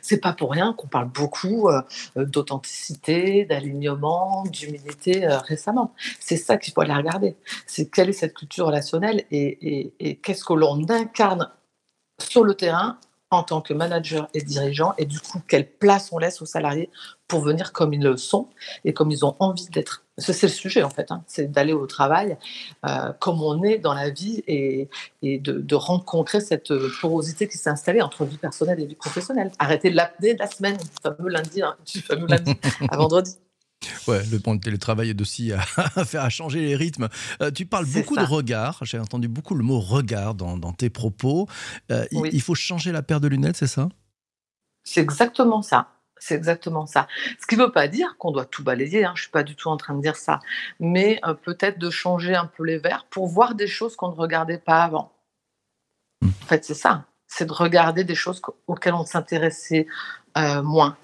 C'est 0.00 0.18
pas 0.18 0.32
pour 0.32 0.52
rien 0.52 0.72
qu'on 0.72 0.86
parle 0.86 1.08
beaucoup 1.08 1.68
euh, 1.68 1.82
euh, 2.16 2.24
d'authenticité, 2.24 3.44
d'alignement, 3.44 4.44
d'humilité 4.44 5.26
euh, 5.26 5.38
récemment. 5.38 5.94
C'est 6.20 6.36
ça 6.36 6.56
qu'il 6.56 6.72
faut 6.72 6.80
aller 6.80 6.94
regarder. 6.94 7.36
C'est 7.66 7.90
quelle 7.90 8.10
est 8.10 8.14
cette 8.14 8.34
culture 8.34 8.66
relationnelle 8.66 9.24
et 9.30 10.18
qu'est-ce 10.22 10.44
que 10.44 10.54
l'on 10.54 10.88
incarne 10.88 11.50
sur 12.18 12.44
le 12.44 12.54
terrain 12.54 12.98
en 13.34 13.42
tant 13.42 13.60
que 13.60 13.74
manager 13.74 14.28
et 14.34 14.42
dirigeant 14.42 14.94
et 14.98 15.04
du 15.04 15.20
coup 15.20 15.40
quelle 15.46 15.68
place 15.68 16.10
on 16.12 16.18
laisse 16.18 16.42
aux 16.42 16.46
salariés 16.46 16.90
pour 17.28 17.40
venir 17.40 17.72
comme 17.72 17.92
ils 17.92 18.02
le 18.02 18.16
sont 18.16 18.48
et 18.84 18.92
comme 18.92 19.10
ils 19.10 19.24
ont 19.24 19.36
envie 19.38 19.68
d'être. 19.68 20.04
C'est 20.18 20.40
le 20.42 20.48
sujet 20.48 20.82
en 20.82 20.90
fait, 20.90 21.10
hein. 21.10 21.24
c'est 21.26 21.50
d'aller 21.50 21.72
au 21.72 21.86
travail 21.86 22.36
euh, 22.86 23.12
comme 23.18 23.42
on 23.42 23.62
est 23.64 23.78
dans 23.78 23.94
la 23.94 24.10
vie 24.10 24.44
et, 24.46 24.88
et 25.22 25.38
de, 25.38 25.74
rencontrer 25.74 26.40
cette 26.40 26.72
porosité 27.00 27.48
qui 27.48 27.58
s'est 27.58 27.70
installée 27.70 28.00
entre 28.00 28.24
vie 28.24 28.36
personnelle 28.36 28.80
et 28.80 28.86
vie 28.86 28.94
professionnelle. 28.94 29.50
Arrêter 29.58 29.90
l'apnée 29.90 30.34
de 30.34 30.38
la 30.38 30.46
semaine, 30.46 30.76
du 30.76 30.84
fameux 31.02 31.28
lundi, 31.28 31.62
hein, 31.62 31.76
du 31.92 32.00
fameux 32.00 32.28
lundi 32.28 32.54
à 32.88 32.96
vendredi. 32.96 33.36
Ouais, 34.06 34.22
le 34.30 34.38
point 34.38 34.54
de 34.54 34.60
télétravail 34.60 35.10
est 35.10 35.20
aussi 35.20 35.52
à, 35.52 35.60
faire 36.04 36.22
à 36.22 36.28
changer 36.30 36.60
les 36.60 36.76
rythmes. 36.76 37.08
Euh, 37.40 37.50
tu 37.50 37.66
parles 37.66 37.86
beaucoup 37.86 38.16
de 38.16 38.24
regard. 38.24 38.78
J'ai 38.82 38.98
entendu 38.98 39.28
beaucoup 39.28 39.54
le 39.54 39.64
mot 39.64 39.80
regard 39.80 40.34
dans, 40.34 40.72
tes 40.72 40.90
propos. 40.90 41.48
Euh, 41.90 42.04
il, 42.10 42.40
faut 42.40 42.54
changer 42.54 42.92
la 42.92 43.02
paire 43.02 43.20
de 43.20 43.28
lunettes, 43.28 43.56
c'est 43.56 43.66
ça? 43.66 43.88
C'est 44.82 45.00
exactement 45.00 45.62
ça. 45.62 45.88
c'est 46.18 46.34
exactement 46.34 46.86
ça. 46.86 47.06
Ce 47.40 47.46
qui 47.46 47.56
ne 47.56 47.64
veut 47.64 47.72
pas 47.72 47.88
dire 47.88 48.16
qu'on 48.18 48.30
doit 48.30 48.44
tout 48.44 48.62
balayer, 48.62 49.04
hein, 49.04 49.12
je 49.14 49.20
ne 49.20 49.24
suis 49.24 49.30
pas 49.30 49.42
du 49.42 49.56
tout 49.56 49.68
en 49.68 49.76
train 49.76 49.94
de 49.94 50.02
dire 50.02 50.16
ça, 50.16 50.40
mais 50.80 51.20
euh, 51.26 51.34
peut-être 51.34 51.78
de 51.78 51.90
changer 51.90 52.34
un 52.34 52.46
peu 52.46 52.64
les 52.64 52.78
verres 52.78 53.06
pour 53.10 53.26
voir 53.28 53.54
des 53.54 53.66
choses 53.66 53.96
qu'on 53.96 54.10
ne 54.10 54.16
regardait 54.16 54.58
pas 54.58 54.82
avant. 54.84 55.12
Mmh. 56.22 56.28
En 56.28 56.46
fait, 56.46 56.64
c'est 56.64 56.74
ça, 56.74 57.04
c'est 57.26 57.46
de 57.46 57.52
regarder 57.52 58.04
des 58.04 58.14
choses 58.14 58.40
auxquelles 58.66 58.94
on 58.94 59.04
s'intéressait 59.04 59.86
euh, 60.36 60.62
moins. 60.62 60.96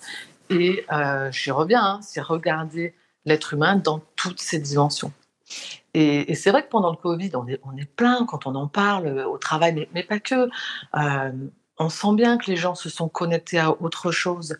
Et 0.51 0.85
euh, 0.93 1.31
j'y 1.33 1.51
reviens, 1.51 1.83
hein, 1.83 2.01
c'est 2.03 2.21
regarder 2.21 2.95
l'être 3.25 3.55
humain 3.55 3.77
dans 3.77 4.01
toutes 4.17 4.41
ses 4.41 4.59
dimensions. 4.59 5.13
Et, 5.95 6.35
c'est 6.35 6.51
vrai 6.51 6.63
que 6.63 6.69
pendant 6.69 6.91
le 6.91 6.97
Covid, 6.97 7.33
on 7.35 7.47
est, 7.47 7.85
plein 7.97 8.25
quand 8.27 8.47
on 8.47 8.55
en 8.55 8.69
parle 8.69 9.09
au 9.21 9.39
travail, 9.39 9.89
mais, 9.93 10.05
pas 10.05 10.21
que. 10.21 10.49
on 11.79 11.89
sent 11.89 12.15
bien 12.15 12.39
que 12.39 12.51
les 12.51 12.57
gens 12.57 12.75
se 12.75 12.89
sont 12.89 13.09
connectés 13.09 13.59
à 13.59 13.71
autre 13.81 14.13
chose 14.13 14.57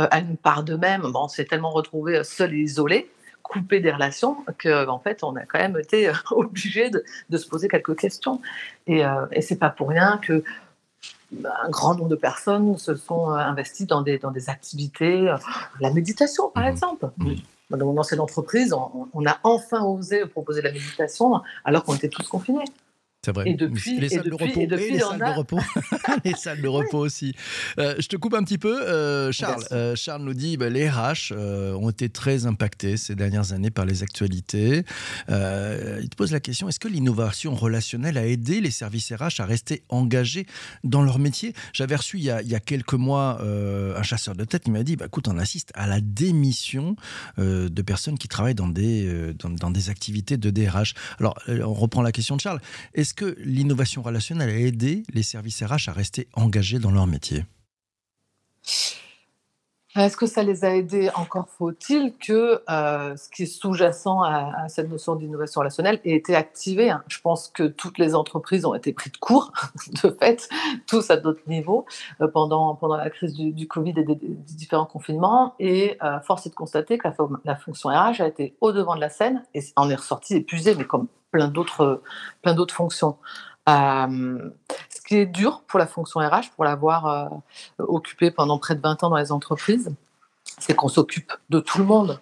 euh, 0.00 0.06
à 0.10 0.20
une 0.20 0.38
part 0.38 0.62
d'eux-mêmes. 0.62 1.02
Bon, 1.02 1.24
on 1.24 1.28
s'est 1.28 1.44
tellement 1.44 1.70
retrouvés 1.70 2.18
euh, 2.18 2.24
seuls 2.24 2.54
et 2.54 2.60
isolés, 2.60 3.10
coupés 3.42 3.80
des 3.80 3.90
relations, 3.90 4.38
qu'en 4.58 4.88
en 4.88 4.98
fait, 4.98 5.22
on 5.22 5.36
a 5.36 5.44
quand 5.44 5.58
même 5.58 5.76
été 5.78 6.08
euh, 6.08 6.12
obligé 6.30 6.88
de, 6.88 7.36
se 7.36 7.46
poser 7.46 7.68
quelques 7.68 7.98
questions. 7.98 8.40
Et, 8.86 9.02
et 9.32 9.42
c'est 9.42 9.58
pas 9.58 9.70
pour 9.70 9.90
rien 9.90 10.18
que 10.22 10.42
un 11.44 11.70
grand 11.70 11.94
nombre 11.94 12.08
de 12.08 12.16
personnes 12.16 12.76
se 12.78 12.94
sont 12.94 13.30
investies 13.30 13.86
dans 13.86 14.02
des, 14.02 14.18
dans 14.18 14.30
des 14.30 14.50
activités, 14.50 15.34
la 15.80 15.90
méditation 15.90 16.50
par 16.50 16.64
mmh. 16.64 16.68
exemple. 16.68 17.10
Dans 17.70 17.86
mon 17.86 17.98
ancienne 17.98 18.20
entreprise, 18.20 18.74
on, 18.74 19.08
on, 19.14 19.26
a 19.26 19.38
enfin 19.44 19.82
osé 19.82 20.26
proposer 20.26 20.60
la 20.60 20.72
méditation 20.72 21.40
alors 21.64 21.84
qu'on 21.84 21.94
était 21.94 22.08
tous 22.08 22.26
confinés. 22.28 22.64
C'est 23.24 23.32
vrai. 23.32 23.50
Et 23.50 23.54
depuis, 23.54 24.00
les 24.00 24.08
salles 24.08 24.30
de 24.30 24.34
repos, 24.34 24.60
et, 24.60 24.66
les 24.66 24.98
salles 24.98 25.20
de 25.20 25.38
repos, 25.38 25.58
les 26.24 26.34
salles 26.34 26.60
de 26.60 26.66
repos 26.66 26.98
aussi. 26.98 27.36
Euh, 27.78 27.94
je 28.00 28.08
te 28.08 28.16
coupe 28.16 28.34
un 28.34 28.42
petit 28.42 28.58
peu, 28.58 28.82
euh, 28.82 29.30
Charles. 29.30 29.62
Euh, 29.70 29.94
Charles 29.94 30.24
nous 30.24 30.34
dit, 30.34 30.56
bah, 30.56 30.68
les 30.68 30.88
RH 30.88 31.32
ont 31.32 31.88
été 31.88 32.08
très 32.08 32.46
impactés 32.46 32.96
ces 32.96 33.14
dernières 33.14 33.52
années 33.52 33.70
par 33.70 33.84
les 33.84 34.02
actualités. 34.02 34.84
il 35.28 36.08
te 36.10 36.16
pose 36.16 36.32
la 36.32 36.40
question 36.40 36.68
est-ce 36.68 36.80
que 36.80 36.88
l'innovation 36.88 37.54
relationnelle 37.54 38.18
a 38.18 38.26
aidé 38.26 38.60
les 38.60 38.72
services 38.72 39.12
RH 39.12 39.40
à 39.40 39.46
rester 39.46 39.84
engagés 39.88 40.46
dans 40.82 41.04
leur 41.04 41.20
métier? 41.20 41.54
J'avais 41.72 41.94
reçu 41.94 42.16
il 42.16 42.24
y, 42.24 42.30
a, 42.30 42.42
il 42.42 42.48
y, 42.48 42.56
a, 42.56 42.60
quelques 42.60 42.94
mois 42.94 43.40
un 43.40 44.02
chasseur 44.02 44.34
de 44.34 44.42
tête 44.42 44.64
qui 44.64 44.72
m'a 44.72 44.82
dit, 44.82 44.96
bah, 44.96 45.04
écoute, 45.06 45.28
on 45.28 45.38
assiste 45.38 45.70
à 45.74 45.86
la 45.86 46.00
démission 46.00 46.96
de 47.38 47.82
personnes 47.82 48.18
qui 48.18 48.26
travaillent 48.26 48.56
dans 48.56 48.66
des 48.66 49.32
dans, 49.38 49.50
dans 49.50 49.70
des 49.70 49.90
activités 49.90 50.36
de 50.36 50.50
DRH. 50.50 50.94
Alors, 51.20 51.38
on 51.48 51.72
reprend 51.74 52.02
la 52.02 52.10
question 52.10 52.34
de 52.34 52.40
Charles. 52.40 52.60
Est-ce 52.94 53.11
est-ce 53.12 53.26
que 53.26 53.38
l'innovation 53.40 54.00
relationnelle 54.00 54.48
a 54.48 54.58
aidé 54.58 55.02
les 55.12 55.22
services 55.22 55.62
RH 55.62 55.90
à 55.90 55.92
rester 55.92 56.28
engagés 56.32 56.78
dans 56.78 56.90
leur 56.90 57.06
métier? 57.06 57.44
Est-ce 59.94 60.16
que 60.16 60.24
ça 60.24 60.42
les 60.42 60.64
a 60.64 60.74
aidés? 60.74 61.10
Encore 61.14 61.46
faut-il 61.50 62.14
que 62.16 62.62
euh, 62.70 63.14
ce 63.14 63.28
qui 63.28 63.42
est 63.42 63.46
sous-jacent 63.46 64.22
à, 64.22 64.66
cette 64.68 64.88
notion 64.88 65.14
d'innovation 65.14 65.58
relationnelle 65.58 66.00
ait 66.06 66.14
été 66.14 66.34
activé. 66.34 66.88
Hein. 66.88 67.04
Je 67.06 67.20
pense 67.20 67.48
que 67.48 67.64
toutes 67.64 67.98
les 67.98 68.14
entreprises 68.14 68.64
ont 68.64 68.74
été 68.74 68.94
prises 68.94 69.12
de 69.12 69.18
court, 69.18 69.52
de 70.02 70.08
fait, 70.08 70.48
tous 70.86 71.10
à 71.10 71.18
d'autres 71.18 71.42
niveaux, 71.46 71.84
euh, 72.22 72.28
pendant, 72.28 72.74
pendant 72.76 72.96
la 72.96 73.10
crise 73.10 73.34
du, 73.34 73.68
Covid 73.68 73.92
et 73.98 74.04
des, 74.04 74.16
différents 74.16 74.86
confinements. 74.86 75.54
Et 75.58 75.98
euh, 76.02 76.18
force 76.20 76.46
est 76.46 76.50
de 76.50 76.54
constater 76.54 76.96
que 76.96 77.08
la, 77.08 77.14
la, 77.44 77.56
fonction 77.56 77.90
RH 77.90 78.22
a 78.22 78.26
été 78.26 78.56
au 78.62 78.72
devant 78.72 78.94
de 78.94 79.00
la 79.02 79.10
scène 79.10 79.44
et 79.52 79.60
en 79.76 79.90
est 79.90 79.96
ressortie 79.96 80.36
épuisée, 80.36 80.74
mais 80.74 80.86
comme 80.86 81.08
plein 81.32 81.48
d'autres, 81.48 82.02
plein 82.42 82.54
d'autres 82.54 82.74
fonctions. 82.74 83.16
Euh, 83.68 84.50
ce 84.88 85.00
qui 85.00 85.16
est 85.16 85.26
dur 85.26 85.62
pour 85.66 85.78
la 85.78 85.86
fonction 85.86 86.20
RH, 86.20 86.50
pour 86.54 86.64
l'avoir 86.64 87.06
euh, 87.06 87.28
occupée 87.78 88.30
pendant 88.30 88.58
près 88.58 88.74
de 88.74 88.80
20 88.80 89.02
ans 89.02 89.10
dans 89.10 89.16
les 89.16 89.32
entreprises, 89.32 89.92
c'est 90.58 90.74
qu'on 90.74 90.88
s'occupe 90.88 91.32
de 91.50 91.58
tout 91.60 91.78
le 91.78 91.84
monde. 91.84 92.20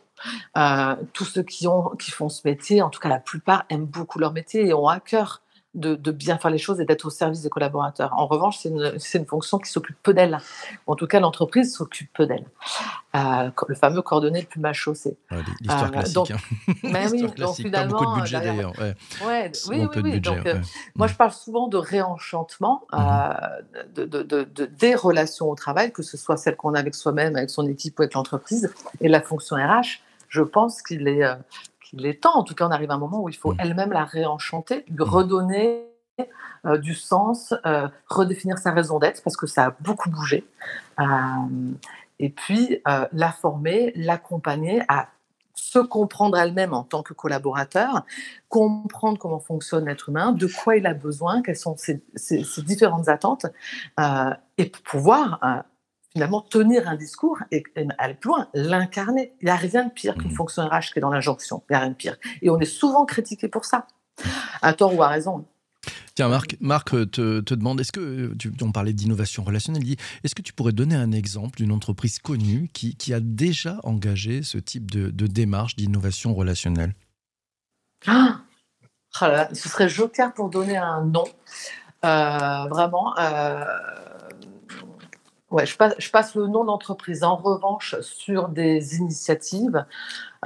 Euh, 0.56 0.96
tous 1.12 1.24
ceux 1.24 1.42
qui, 1.42 1.66
ont, 1.66 1.90
qui 1.98 2.10
font 2.10 2.28
ce 2.28 2.42
métier, 2.44 2.82
en 2.82 2.90
tout 2.90 3.00
cas 3.00 3.08
la 3.08 3.18
plupart, 3.18 3.64
aiment 3.70 3.86
beaucoup 3.86 4.18
leur 4.18 4.32
métier 4.32 4.66
et 4.66 4.74
ont 4.74 4.88
à 4.88 5.00
cœur 5.00 5.40
de, 5.74 6.10
bien 6.10 6.36
faire 6.36 6.50
les 6.50 6.58
choses 6.58 6.80
et 6.80 6.84
d'être 6.84 7.04
au 7.04 7.10
service 7.10 7.42
des 7.42 7.48
collaborateurs. 7.48 8.12
En 8.16 8.26
revanche, 8.26 8.58
c'est 8.58 9.18
une, 9.18 9.26
fonction 9.26 9.58
qui 9.58 9.70
s'occupe 9.70 9.96
peu 10.02 10.12
d'elle. 10.12 10.38
En 10.86 10.96
tout 10.96 11.06
cas, 11.06 11.20
l'entreprise 11.20 11.74
s'occupe 11.74 12.12
peu 12.12 12.26
d'elle. 12.26 12.44
Euh, 13.14 13.50
le 13.68 13.74
fameux 13.76 14.02
coordonné 14.02 14.40
le 14.40 14.46
plus 14.46 14.60
mal 14.60 14.74
chaussé. 14.74 15.16
L'histoire 15.60 15.84
euh, 15.84 15.88
classique. 15.88 16.14
Donc, 16.14 16.30
hein. 16.32 16.36
mais 16.82 17.08
oui, 17.12 17.26
donc 17.36 17.54
finalement, 17.54 17.98
beaucoup 17.98 18.16
de 18.16 18.20
budget 18.20 18.40
d'ailleurs. 18.40 18.72
Ouais. 18.80 18.96
oui, 19.68 19.86
oui, 19.94 20.00
oui. 20.02 20.20
donc, 20.20 20.44
euh, 20.44 20.60
moi, 20.96 21.06
je 21.06 21.14
parle 21.14 21.32
souvent 21.32 21.68
de 21.68 21.76
réenchantement 21.76 22.82
mhm. 22.92 23.94
de, 23.94 24.04
de, 24.04 24.66
des 24.66 24.94
relations 24.96 25.50
au 25.50 25.54
travail, 25.54 25.92
que 25.92 26.02
ce 26.02 26.16
soit 26.16 26.36
celle 26.36 26.56
qu'on 26.56 26.74
a 26.74 26.80
avec 26.80 26.96
soi-même, 26.96 27.36
avec 27.36 27.50
son 27.50 27.68
équipe 27.68 27.98
ou 28.00 28.02
avec 28.02 28.14
l'entreprise, 28.14 28.72
et 29.00 29.08
la 29.08 29.20
fonction 29.20 29.54
RH. 29.54 30.00
Je 30.28 30.42
pense 30.42 30.82
qu'il 30.82 31.08
est 31.08 31.24
il 31.92 32.06
est 32.06 32.22
temps. 32.22 32.36
En 32.36 32.44
tout 32.44 32.54
cas, 32.54 32.66
on 32.66 32.70
arrive 32.70 32.90
à 32.90 32.94
un 32.94 32.98
moment 32.98 33.20
où 33.22 33.28
il 33.28 33.36
faut 33.36 33.52
mmh. 33.52 33.60
elle-même 33.60 33.92
la 33.92 34.04
réenchanter, 34.04 34.84
lui 34.88 34.96
mmh. 34.98 35.02
redonner 35.02 35.86
euh, 36.66 36.76
du 36.76 36.94
sens, 36.94 37.54
euh, 37.64 37.88
redéfinir 38.08 38.58
sa 38.58 38.72
raison 38.72 38.98
d'être, 38.98 39.22
parce 39.22 39.36
que 39.36 39.46
ça 39.46 39.66
a 39.66 39.76
beaucoup 39.80 40.10
bougé. 40.10 40.44
Euh, 40.98 41.04
et 42.18 42.28
puis, 42.28 42.82
la 42.84 43.32
former, 43.32 43.92
l'accompagner 43.96 44.82
à 44.88 45.08
se 45.54 45.78
comprendre 45.78 46.36
elle-même 46.36 46.74
en 46.74 46.82
tant 46.82 47.02
que 47.02 47.14
collaborateur, 47.14 48.04
comprendre 48.50 49.18
comment 49.18 49.40
fonctionne 49.40 49.86
l'être 49.86 50.10
humain, 50.10 50.32
de 50.32 50.46
quoi 50.46 50.76
il 50.76 50.86
a 50.86 50.92
besoin, 50.92 51.40
quelles 51.40 51.56
sont 51.56 51.78
ses, 51.78 52.02
ses 52.16 52.62
différentes 52.62 53.08
attentes, 53.08 53.46
et 54.58 54.66
pouvoir 54.66 55.64
finalement 56.12 56.40
tenir 56.40 56.88
un 56.88 56.96
discours 56.96 57.38
et, 57.50 57.62
aller 57.98 58.14
plus 58.14 58.28
loin, 58.28 58.48
l'incarner. 58.54 59.32
Il 59.40 59.46
n'y 59.46 59.50
a 59.50 59.56
rien 59.56 59.84
de 59.84 59.90
pire 59.90 60.14
qu'une 60.16 60.32
mmh. 60.32 60.34
fonction 60.34 60.66
RH 60.66 60.92
qui 60.92 60.98
est 60.98 61.00
dans 61.00 61.10
l'injonction. 61.10 61.62
Il 61.68 61.72
n'y 61.72 61.76
a 61.76 61.80
rien 61.80 61.90
de 61.90 61.94
pire. 61.94 62.16
Et 62.42 62.50
on 62.50 62.58
est 62.58 62.64
souvent 62.64 63.04
critiqué 63.04 63.48
pour 63.48 63.64
ça, 63.64 63.86
à 64.62 64.72
tort 64.72 64.94
ou 64.94 65.02
à 65.02 65.08
raison. 65.08 65.46
Tiens, 66.14 66.28
Marc, 66.28 66.56
Marc 66.60 66.90
te, 67.10 67.40
te 67.40 67.54
demande, 67.54 67.80
est-ce 67.80 67.92
que, 67.92 68.34
tu, 68.34 68.52
on 68.60 68.72
parlait 68.72 68.92
d'innovation 68.92 69.42
relationnelle, 69.42 69.84
dit, 69.84 69.96
est-ce 70.24 70.34
que 70.34 70.42
tu 70.42 70.52
pourrais 70.52 70.72
donner 70.72 70.94
un 70.94 71.12
exemple 71.12 71.58
d'une 71.58 71.72
entreprise 71.72 72.18
connue 72.18 72.68
qui, 72.72 72.96
qui, 72.96 73.14
a 73.14 73.20
déjà 73.20 73.78
engagé 73.84 74.42
ce 74.42 74.58
type 74.58 74.90
de, 74.90 75.10
de 75.10 75.26
démarche 75.26 75.76
d'innovation 75.76 76.34
relationnelle? 76.34 76.94
Ah, 78.06 78.40
ah 79.20 79.48
Ce 79.54 79.68
serait 79.68 79.88
joker 79.88 80.34
pour 80.34 80.50
donner 80.50 80.76
un 80.76 81.04
nom. 81.04 81.24
Euh, 82.04 82.64
vraiment. 82.68 83.16
Euh, 83.18 83.64
Ouais, 85.50 85.66
je 85.66 85.76
passe, 85.76 85.94
je 85.98 86.10
passe 86.10 86.36
le 86.36 86.46
nom 86.46 86.64
d'entreprise. 86.64 87.24
En 87.24 87.34
revanche, 87.34 87.96
sur 88.02 88.48
des 88.48 88.98
initiatives, 88.98 89.84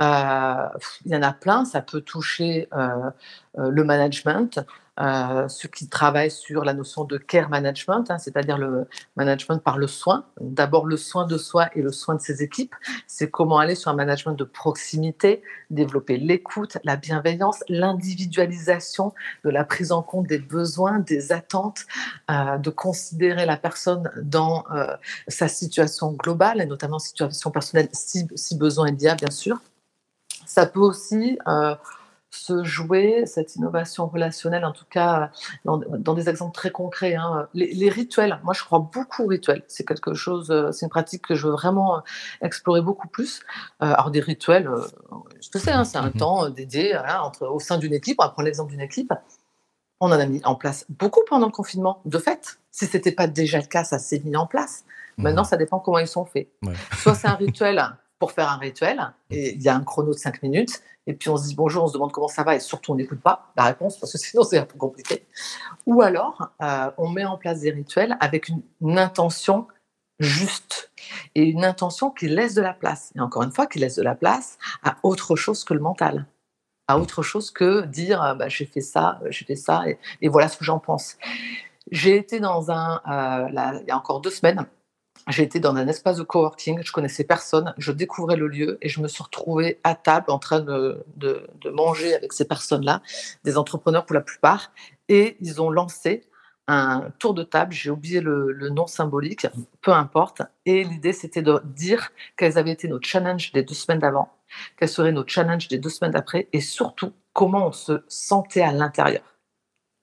euh, 0.00 0.68
il 1.04 1.12
y 1.12 1.16
en 1.16 1.23
a 1.23 1.32
plein. 1.32 1.66
Ça 1.66 1.82
peut 1.82 2.00
toucher 2.00 2.68
euh, 2.73 3.11
euh, 3.58 3.68
le 3.68 3.84
management, 3.84 4.61
euh, 5.01 5.49
ceux 5.49 5.69
qui 5.69 5.89
travaillent 5.89 6.31
sur 6.31 6.65
la 6.65 6.73
notion 6.73 7.05
de 7.05 7.19
care 7.19 7.49
management, 7.49 8.05
hein, 8.11 8.19
c'est-à-dire 8.19 8.59
le 8.59 8.87
management 9.17 9.59
par 9.59 9.77
le 9.77 9.89
soin. 9.89 10.27
D'abord 10.41 10.87
le 10.87 10.97
soin 10.97 11.27
de 11.27 11.37
soi 11.37 11.69
et 11.75 11.83
le 11.83 11.91
soin 11.91 12.15
de 12.15 12.21
ses 12.21 12.43
équipes. 12.43 12.75
C'est 13.09 13.29
comment 13.29 13.59
aller 13.59 13.75
sur 13.75 13.91
un 13.91 13.95
management 13.95 14.35
de 14.35 14.45
proximité, 14.45 15.43
développer 15.71 16.17
l'écoute, 16.17 16.79
la 16.85 16.95
bienveillance, 16.95 17.65
l'individualisation 17.69 19.13
de 19.45 19.51
la 19.51 19.65
prise 19.65 19.91
en 19.91 20.03
compte 20.03 20.29
des 20.29 20.39
besoins, 20.39 21.01
des 21.01 21.33
attentes, 21.33 21.87
euh, 22.31 22.57
de 22.59 22.71
considérer 22.71 23.47
la 23.47 23.57
personne 23.57 24.11
dans 24.23 24.65
euh, 24.73 24.97
sa 25.27 25.49
situation 25.49 26.13
globale 26.13 26.61
et 26.61 26.67
notamment 26.67 27.01
situation 27.01 27.51
personnelle 27.51 27.89
si, 27.93 28.27
besoin 28.57 28.89
il 28.89 29.03
y 29.03 29.15
bien 29.17 29.31
sûr. 29.31 29.61
Ça 30.47 30.67
peut 30.67 30.81
aussi 30.81 31.39
se 32.35 32.64
jouer 32.64 33.25
cette 33.26 33.57
innovation 33.57 34.07
relationnelle, 34.07 34.64
en 34.64 34.73
tout 34.73 34.85
cas 34.91 35.31
dans, 35.64 36.14
des 36.14 36.29
exemples 36.29 36.55
très 36.55 36.71
concrets. 36.71 37.14
Hein. 37.14 37.49
Les, 37.55 37.88
rituels, 37.88 38.41
moi 38.43 38.55
je 38.55 38.62
crois 38.64 38.81
beaucoup 38.81 39.25
aux 39.25 39.29
rituels. 39.29 39.62
C'est 39.69 39.85
quelque 39.85 40.14
chose, 40.14 40.50
euh, 40.50 40.73
c'est 40.73 40.87
une 40.87 40.91
pratique 40.91 41.23
que 41.23 41.35
je 41.35 41.47
veux 41.47 41.53
vraiment 41.53 41.97
euh, 41.97 42.00
explorer 42.43 42.83
beaucoup 42.83 43.09
plus. 43.09 43.41
Euh, 43.83 43.87
alors 43.87 44.11
des 44.11 44.21
rituels, 44.21 44.69
je 45.41 45.59
sais, 45.59 45.71
hein, 45.71 45.85
c'est 45.85 45.99
un 45.99 46.09
mmh 46.09 46.12
temps 46.14 46.49
dédié 46.49 46.97
entre, 47.23 47.47
au 47.47 47.61
sein 47.61 47.79
d'une 47.79 47.95
équipe. 47.95 48.17
On 48.21 48.25
va 48.25 48.31
prendre 48.31 48.47
l'exemple 48.47 48.71
d'une 48.71 48.81
équipe. 48.81 49.12
On 50.00 50.09
en 50.09 50.19
a 50.19 50.26
mis 50.26 50.41
en 50.45 50.55
place 50.55 50.87
beaucoup 50.88 51.23
pendant 51.29 51.47
le 51.47 51.53
confinement. 51.53 52.00
De 52.05 52.19
fait, 52.19 52.59
si 52.71 52.87
ce 52.87 52.97
n'était 52.97 53.12
pas 53.12 53.26
déjà 53.26 53.59
le 53.59 53.67
cas, 53.67 53.85
ça 53.85 53.99
s'est 53.99 54.21
mis 54.25 54.37
en 54.37 54.47
place. 54.47 54.85
Mmh 55.17 55.23
Maintenant, 55.23 55.45
ça 55.45 55.57
dépend 55.57 55.79
comment 55.79 55.99
ils 55.99 56.09
sont 56.09 56.25
faits. 56.25 56.49
Soit 56.99 57.14
c'est 57.14 57.29
un 57.29 57.35
rituel 57.35 57.79
pour 58.18 58.33
faire 58.33 58.50
un 58.50 58.59
rituel, 58.59 59.12
et 59.30 59.54
il 59.54 59.62
y 59.62 59.68
a 59.68 59.75
un 59.75 59.83
chrono 59.83 60.12
de 60.12 60.18
5 60.18 60.42
minutes, 60.42 60.83
et 61.06 61.14
puis 61.14 61.28
on 61.28 61.37
se 61.37 61.49
dit 61.49 61.54
bonjour, 61.54 61.85
on 61.85 61.88
se 61.88 61.92
demande 61.92 62.12
comment 62.12 62.28
ça 62.28 62.42
va, 62.42 62.54
et 62.54 62.61
surtout 62.61 62.92
on 62.92 62.94
n'écoute 62.94 63.21
pas 63.21 63.52
la 63.56 63.64
réponse, 63.64 63.99
parce 63.99 64.12
que 64.12 64.18
sinon 64.26 64.44
c'est 64.44 64.59
un 64.59 64.66
peu 64.66 64.78
compliqué. 64.78 65.26
Ou 65.87 66.02
alors, 66.02 66.50
euh, 66.62 66.90
on 66.99 67.09
met 67.09 67.25
en 67.25 67.37
place 67.37 67.61
des 67.61 67.71
rituels 67.71 68.16
avec 68.21 68.49
une, 68.49 68.99
intention 68.99 69.66
juste, 70.21 70.92
et 71.35 71.42
une 71.42 71.64
intention 71.64 72.11
qui 72.11 72.28
laisse 72.28 72.54
de 72.54 72.62
la 72.62 72.73
place, 72.73 73.12
et 73.16 73.21
encore 73.21 73.42
une 73.42 73.52
fois, 73.52 73.66
qui 73.66 73.78
laisse 73.78 73.97
de 73.97 74.02
la 74.02 74.14
place 74.14 74.59
à 74.83 74.97
autre 75.02 75.37
chose 75.37 75.64
que 75.64 75.75
le 75.75 75.80
mental, 75.80 76.26
à 76.87 76.99
autre 76.99 77.23
chose 77.23 77.50
que 77.50 77.83
dire 77.87 78.23
euh, 78.23 78.35
bah, 78.35 78.49
j'ai 78.49 78.66
fait 78.66 78.80
ça, 78.80 79.21
euh, 79.23 79.28
j'ai 79.30 79.44
fait 79.44 79.56
ça, 79.56 79.85
et, 80.21 80.28
voilà 80.28 80.49
ce 80.49 80.56
que 80.56 80.64
j'en 80.64 80.78
pense. 80.78 81.16
J'ai 81.90 82.16
été 82.16 82.40
dans 82.40 82.71
un, 82.71 83.02
il 83.47 83.85
y 83.87 83.90
a 83.90 83.97
encore 83.97 84.21
deux 84.21 84.30
semaines, 84.30 84.66
été 85.28 85.61
dans 85.61 85.75
un 85.76 85.88
espace 85.88 86.19
de 86.19 86.23
coworking, 86.23 86.81
je 86.85 86.93
connaissais 86.93 87.25
personne, 87.25 87.75
je 87.78 87.93
découvrais 87.93 88.37
le 88.37 88.47
lieu 88.47 88.78
et 88.83 88.88
je 88.88 89.00
me 89.00 89.09
suis 89.09 89.23
retrouvée 89.23 89.81
à 89.85 89.95
table 89.95 90.31
en 90.31 90.38
train 90.38 90.61
de 90.61 91.04
manger 91.73 92.14
avec 92.14 92.33
ces 92.33 92.47
personnes-là, 92.47 93.02
des 93.45 93.57
entrepreneurs 93.57 94.04
pour 94.04 94.14
la 94.14 94.21
plupart, 94.21 94.73
et 95.09 95.37
ils 95.40 95.61
ont 95.61 95.71
lancé 95.71 96.28
un 96.66 97.11
tour 97.19 97.35
de 97.35 97.43
table, 97.43 97.73
j'ai 97.73 97.90
oublié 97.90 98.21
le, 98.21 98.50
le, 98.52 98.71
nom 98.71 98.87
symbolique, 98.87 99.47
peu 99.83 99.93
importe, 99.93 100.43
et 100.64 100.83
l'idée 100.83 101.12
c'était 101.12 101.43
de 101.43 101.61
dire 101.64 102.11
quels 102.37 102.57
avaient 102.57 102.73
été 102.73 102.88
nos 102.88 103.00
challenges 103.02 103.52
des 103.52 103.62
deux 103.62 103.75
semaines 103.75 103.99
d'avant, 103.99 104.33
quels 104.78 104.88
seraient 104.88 105.12
nos 105.12 105.26
challenges 105.26 105.69
des 105.69 105.78
deux 105.78 105.90
semaines 105.90 106.12
d'après, 106.12 106.49
et 106.52 106.61
surtout 106.61 107.12
comment 107.35 107.69
on 107.69 107.73
se 107.73 108.02
sentait 108.09 108.62
à 108.62 108.73
l'intérieur. 108.73 109.23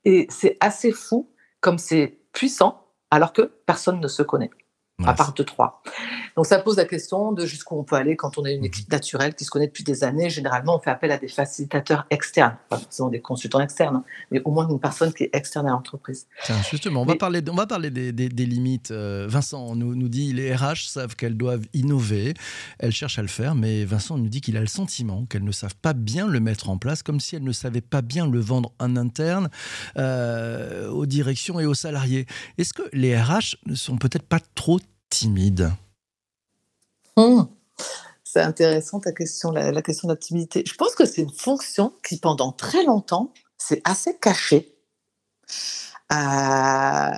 Et 0.05 0.27
c'est 0.29 0.57
assez 0.59 0.91
fou 0.91 1.31
comme 1.61 1.77
c'est 1.77 2.19
puissant 2.31 2.85
alors 3.09 3.33
que 3.33 3.51
personne 3.65 3.99
ne 3.99 4.07
se 4.07 4.23
connaît 4.23 4.51
à 5.05 5.13
part 5.13 5.33
deux, 5.33 5.43
trois. 5.43 5.81
Donc 6.35 6.45
ça 6.45 6.59
pose 6.59 6.77
la 6.77 6.85
question 6.85 7.31
de 7.31 7.45
jusqu'où 7.45 7.75
on 7.75 7.83
peut 7.83 7.95
aller 7.95 8.15
quand 8.15 8.37
on 8.37 8.45
est 8.45 8.55
une 8.55 8.65
équipe 8.65 8.91
naturelle 8.91 9.35
qui 9.35 9.45
se 9.45 9.49
connaît 9.49 9.67
depuis 9.67 9.83
des 9.83 10.03
années. 10.03 10.29
Généralement, 10.29 10.77
on 10.77 10.79
fait 10.79 10.89
appel 10.89 11.11
à 11.11 11.17
des 11.17 11.27
facilitateurs 11.27 12.05
externes, 12.09 12.55
pas 12.69 12.77
forcément 12.77 13.09
des 13.09 13.21
consultants 13.21 13.59
externes, 13.59 13.97
hein, 13.97 14.03
mais 14.31 14.41
au 14.45 14.51
moins 14.51 14.67
une 14.67 14.79
personne 14.79 15.13
qui 15.13 15.23
est 15.23 15.29
externe 15.33 15.67
à 15.67 15.71
l'entreprise. 15.71 16.27
justement, 16.69 17.01
on 17.01 17.05
va 17.05 17.15
parler, 17.15 17.41
on 17.49 17.55
va 17.55 17.67
parler 17.67 17.89
des, 17.89 18.11
des, 18.11 18.45
limites. 18.45 18.91
Euh, 18.91 19.27
Vincent 19.29 19.75
nous, 19.75 19.95
nous 19.95 20.09
dit 20.09 20.33
les 20.33 20.55
RH 20.55 20.87
savent 20.87 21.15
qu'elles 21.15 21.37
doivent 21.37 21.65
innover, 21.73 22.33
elles 22.79 22.91
cherchent 22.91 23.19
à 23.19 23.21
le 23.21 23.27
faire, 23.27 23.55
mais 23.55 23.85
Vincent 23.85 24.17
nous 24.17 24.29
dit 24.29 24.41
qu'il 24.41 24.57
a 24.57 24.61
le 24.61 24.67
sentiment 24.67 25.25
qu'elles 25.25 25.43
ne 25.43 25.51
savent 25.51 25.75
pas 25.75 25.93
bien 25.93 26.27
le 26.27 26.39
mettre 26.39 26.69
en 26.69 26.77
place, 26.77 27.03
comme 27.03 27.19
si 27.19 27.35
elles 27.35 27.43
ne 27.43 27.51
savaient 27.51 27.81
pas 27.81 28.01
bien 28.01 28.29
le 28.29 28.39
vendre 28.39 28.71
en 28.79 28.95
interne 28.95 29.49
euh, 29.97 30.89
aux 30.89 31.05
directions 31.05 31.59
et 31.59 31.65
aux 31.65 31.73
salariés. 31.73 32.25
Est-ce 32.57 32.73
que 32.73 32.83
les 32.93 33.19
RH 33.19 33.57
ne 33.65 33.75
sont 33.75 33.97
peut-être 33.97 34.27
pas 34.27 34.39
trop 34.55 34.79
timide 35.09 35.71
hmm. 37.17 37.43
C'est 38.23 38.41
intéressant 38.41 38.99
ta 39.01 39.11
question, 39.11 39.51
la, 39.51 39.81
question 39.81 40.07
de 40.07 40.13
la 40.13 40.17
timidité. 40.17 40.63
Je 40.65 40.75
pense 40.75 40.95
que 40.95 41.05
c'est 41.05 41.21
une 41.21 41.33
fonction 41.33 41.93
qui, 42.07 42.17
pendant 42.17 42.53
très 42.53 42.83
longtemps, 42.85 43.33
c'est 43.57 43.81
assez 43.83 44.17
caché. 44.17 44.73
Euh, 46.13 47.11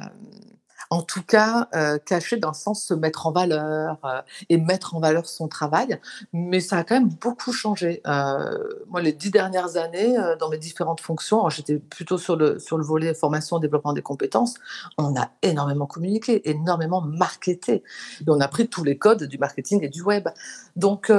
en 0.93 1.01
tout 1.01 1.23
cas 1.23 1.69
euh, 1.73 1.97
caché 1.97 2.37
dans 2.37 2.49
le 2.49 2.53
sens 2.55 2.85
se 2.85 2.93
mettre 2.93 3.25
en 3.25 3.31
valeur 3.31 3.97
euh, 4.05 4.21
et 4.49 4.57
mettre 4.57 4.95
en 4.95 4.99
valeur 4.99 5.25
son 5.25 5.47
travail. 5.47 5.99
Mais 6.33 6.59
ça 6.59 6.77
a 6.77 6.83
quand 6.83 6.93
même 6.93 7.09
beaucoup 7.09 7.51
changé. 7.51 8.01
Euh, 8.05 8.51
moi, 8.89 9.01
les 9.01 9.11
dix 9.11 9.31
dernières 9.31 9.75
années, 9.75 10.15
euh, 10.15 10.35
dans 10.35 10.49
mes 10.49 10.59
différentes 10.59 11.01
fonctions, 11.01 11.49
j'étais 11.49 11.79
plutôt 11.79 12.19
sur 12.19 12.35
le, 12.35 12.59
sur 12.59 12.77
le 12.77 12.83
volet 12.83 13.15
formation, 13.15 13.57
développement 13.57 13.93
des 13.93 14.03
compétences, 14.03 14.53
on 14.99 15.19
a 15.19 15.31
énormément 15.41 15.87
communiqué, 15.87 16.47
énormément 16.47 17.01
marketé. 17.01 17.83
Et 18.21 18.25
on 18.27 18.39
a 18.39 18.47
pris 18.47 18.67
tous 18.67 18.83
les 18.83 18.99
codes 18.99 19.23
du 19.23 19.39
marketing 19.39 19.83
et 19.83 19.89
du 19.89 20.03
web. 20.03 20.29
Donc, 20.75 21.11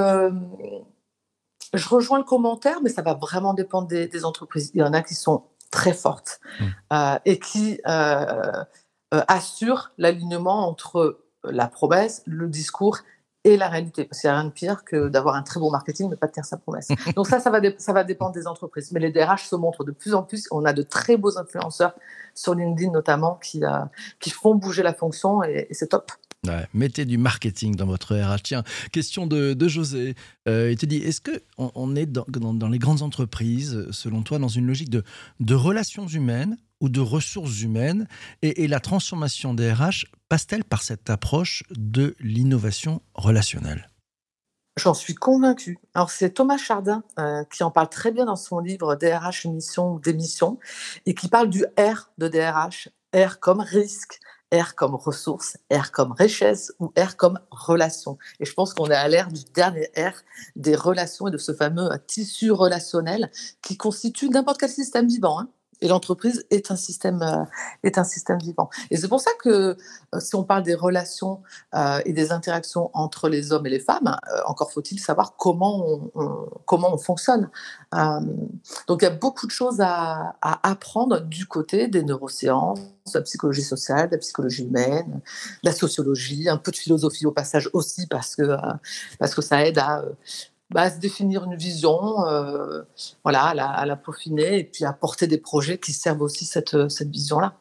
je 1.73 1.89
rejoins 1.89 2.19
le 2.19 2.23
commentaire, 2.23 2.81
mais 2.81 2.89
ça 2.89 3.01
va 3.01 3.13
vraiment 3.13 3.53
dépendre 3.53 3.89
des, 3.89 4.07
des 4.07 4.23
entreprises. 4.23 4.71
Il 4.73 4.79
y 4.79 4.83
en 4.83 4.93
a 4.93 5.01
qui 5.01 5.15
sont 5.15 5.43
très 5.75 5.93
fortes 5.93 6.39
mmh. 6.59 6.63
euh, 6.93 7.19
et 7.25 7.39
qui 7.39 7.79
euh, 7.87 8.63
assure 9.27 9.91
l'alignement 9.97 10.67
entre 10.67 10.99
euh, 10.99 11.21
la 11.43 11.67
promesse, 11.67 12.23
le 12.25 12.47
discours 12.47 12.99
et 13.43 13.57
la 13.57 13.69
réalité. 13.69 14.05
Parce 14.05 14.21
qu'il 14.21 14.29
n'y 14.29 14.35
a 14.35 14.39
rien 14.39 14.47
de 14.47 14.53
pire 14.53 14.83
que 14.83 15.07
d'avoir 15.09 15.35
un 15.35 15.43
très 15.43 15.59
bon 15.59 15.69
marketing 15.69 16.09
mais 16.09 16.15
pas 16.15 16.27
de 16.27 16.31
tenir 16.31 16.45
sa 16.45 16.57
promesse. 16.57 16.87
Donc 17.15 17.27
ça, 17.27 17.39
ça 17.39 17.51
va, 17.51 17.59
ça 17.77 17.93
va 17.93 18.03
dépendre 18.03 18.31
des 18.31 18.47
entreprises. 18.47 18.91
Mais 18.91 18.99
les 18.99 19.11
DRH 19.11 19.47
se 19.47 19.55
montrent 19.55 19.83
de 19.83 19.91
plus 19.91 20.15
en 20.15 20.23
plus. 20.23 20.47
On 20.51 20.65
a 20.65 20.73
de 20.73 20.81
très 20.81 21.17
beaux 21.17 21.37
influenceurs 21.37 21.93
sur 22.33 22.55
LinkedIn 22.55 22.91
notamment 22.91 23.35
qui, 23.35 23.63
euh, 23.63 23.69
qui 24.19 24.31
font 24.31 24.55
bouger 24.55 24.81
la 24.81 24.93
fonction 24.93 25.43
et, 25.43 25.67
c'est 25.71 25.89
top. 25.89 26.11
mettez 26.73 27.05
du 27.05 27.19
marketing 27.19 27.75
dans 27.75 27.85
votre 27.85 28.15
RH. 28.15 28.41
Tiens, 28.43 28.63
question 28.91 29.27
de, 29.27 29.53
de 29.53 29.67
José. 29.67 30.15
il 30.47 30.77
te 30.77 30.85
dit, 30.87 30.97
est-ce 30.97 31.21
qu'on 31.21 31.71
on 31.75 31.95
est 31.95 32.07
dans, 32.07 32.25
dans, 32.27 32.53
dans, 32.53 32.69
les 32.69 32.79
grandes 32.79 33.03
entreprises, 33.03 33.85
selon 33.91 34.23
toi, 34.23 34.39
dans 34.39 34.47
une 34.47 34.65
logique 34.65 34.89
de, 34.89 35.03
de 35.39 35.53
relations 35.53 36.07
humaines 36.07 36.57
ou 36.81 36.89
de 36.89 36.99
ressources 36.99 37.61
humaines 37.61 38.07
et, 38.41 38.67
la 38.67 38.79
transformation 38.79 39.53
des 39.53 39.71
RH 39.71 40.05
passe-t-elle 40.29 40.63
par 40.63 40.81
cette 40.81 41.09
approche 41.09 41.63
de 41.71 42.15
l'innovation 42.19 43.01
relationnelle? 43.13 43.89
J'en 44.77 44.93
suis 44.93 45.15
convaincue. 45.15 45.77
Alors 45.93 46.09
c'est 46.09 46.31
Thomas 46.31 46.57
Chardin 46.57 47.03
euh, 47.17 47.45
qui 47.45 47.63
en 47.63 47.71
parle 47.71 47.89
très 47.89 48.11
bien 48.11 48.25
dans 48.25 48.35
son 48.35 48.59
livre 48.59 48.95
DRH 48.95 49.45
Mission 49.45 49.93
ou 49.93 49.99
Démission 49.99 50.59
et 51.05 51.13
qui 51.13 51.29
parle 51.29 51.49
du 51.49 51.63
R 51.77 52.11
de 52.17 52.27
DRH. 52.27 52.89
R 53.15 53.39
comme 53.39 53.61
risque, 53.61 54.19
R 54.53 54.75
comme 54.75 54.95
ressource, 54.95 55.57
R 55.71 55.91
comme 55.91 56.11
richesse 56.11 56.73
ou 56.79 56.91
R 56.97 57.15
comme 57.15 57.39
relation. 57.49 58.17
Et 58.39 58.45
je 58.45 58.53
pense 58.53 58.73
qu'on 58.73 58.87
est 58.87 58.95
à 58.95 59.07
l'ère 59.07 59.29
du 59.29 59.43
dernier 59.53 59.89
R 59.97 60.13
des 60.55 60.75
relations 60.75 61.27
et 61.27 61.31
de 61.31 61.37
ce 61.37 61.53
fameux 61.53 61.89
tissu 62.07 62.51
relationnel 62.51 63.31
qui 63.61 63.77
constitue 63.77 64.29
n'importe 64.29 64.59
quel 64.59 64.69
système 64.69 65.07
vivant. 65.07 65.39
Hein. 65.39 65.49
Et 65.81 65.87
l'entreprise 65.87 66.45
est 66.51 66.71
un 66.71 66.75
système 66.75 67.21
euh, 67.21 67.43
est 67.83 67.97
un 67.97 68.03
système 68.03 68.37
vivant. 68.39 68.69
Et 68.91 68.97
c'est 68.97 69.07
pour 69.07 69.19
ça 69.19 69.31
que 69.39 69.49
euh, 70.13 70.19
si 70.19 70.35
on 70.35 70.43
parle 70.43 70.63
des 70.63 70.75
relations 70.75 71.41
euh, 71.73 71.99
et 72.05 72.13
des 72.13 72.31
interactions 72.31 72.89
entre 72.93 73.29
les 73.29 73.51
hommes 73.51 73.65
et 73.65 73.69
les 73.69 73.79
femmes, 73.79 74.17
encore 74.45 74.71
faut-il 74.71 74.99
savoir 74.99 75.35
comment 75.37 75.85
on, 76.15 76.49
comment 76.65 76.93
on 76.93 76.97
fonctionne. 76.97 77.49
donc 77.91 79.01
il 79.01 79.03
y 79.03 79.07
a 79.07 79.11
beaucoup 79.11 79.47
de 79.47 79.51
choses 79.51 79.81
à, 79.81 80.35
à, 80.41 80.69
apprendre 80.69 81.21
du 81.21 81.45
côté 81.45 81.87
des 81.87 82.03
neurosciences, 82.03 82.79
de 82.79 83.11
la 83.13 83.21
psychologie 83.21 83.61
sociale, 83.61 84.09
de 84.09 84.15
la 84.15 84.19
psychologie 84.19 84.63
humaine, 84.63 85.21
de 85.63 85.69
la 85.69 85.73
sociologie, 85.73 86.49
un 86.49 86.57
peu 86.57 86.71
de 86.71 86.77
philosophie 86.77 87.25
au 87.25 87.31
passage 87.31 87.69
aussi 87.73 88.07
parce 88.07 88.35
que 88.35 88.57
parce 89.19 89.35
que 89.35 89.41
ça 89.41 89.65
aide 89.65 89.77
à 89.77 90.03
bah, 90.69 90.89
se 90.89 90.99
définir 90.99 91.43
une 91.43 91.55
vision, 91.55 92.25
euh, 92.27 92.81
voilà, 93.23 93.43
à 93.45 93.53
la, 93.53 93.69
à 93.69 93.85
la, 93.85 93.95
peaufiner 93.95 94.59
et 94.59 94.63
puis 94.63 94.85
à 94.85 94.93
porter 94.93 95.27
des 95.27 95.37
projets 95.37 95.77
qui 95.77 95.93
servent 95.93 96.21
aussi 96.21 96.45
cette, 96.45 96.89
cette 96.89 97.09
vision-là. 97.09 97.57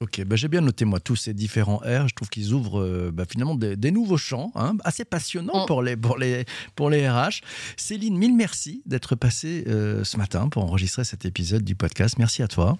Ok, 0.00 0.22
bah 0.24 0.36
j'ai 0.36 0.46
bien 0.46 0.60
noté 0.60 0.84
moi 0.84 1.00
tous 1.00 1.16
ces 1.16 1.34
différents 1.34 1.78
R. 1.78 2.06
Je 2.06 2.14
trouve 2.14 2.28
qu'ils 2.28 2.52
ouvrent 2.52 2.80
euh, 2.80 3.10
bah, 3.12 3.24
finalement 3.28 3.56
des, 3.56 3.74
des, 3.74 3.90
nouveaux 3.90 4.16
champs, 4.16 4.52
hein, 4.54 4.76
assez 4.84 5.04
passionnants 5.04 5.64
mm. 5.64 5.66
pour, 5.66 5.82
les, 5.82 5.96
pour, 5.96 6.18
les, 6.18 6.44
pour 6.76 6.88
les 6.88 7.08
RH. 7.08 7.40
Céline, 7.76 8.16
mille 8.16 8.36
merci 8.36 8.82
d'être 8.86 9.16
passée 9.16 9.64
euh, 9.66 10.04
ce 10.04 10.16
matin 10.16 10.48
pour 10.48 10.62
enregistrer 10.62 11.02
cet 11.02 11.24
épisode 11.24 11.64
du 11.64 11.74
podcast. 11.74 12.16
Merci 12.18 12.44
à 12.44 12.48
toi. 12.48 12.78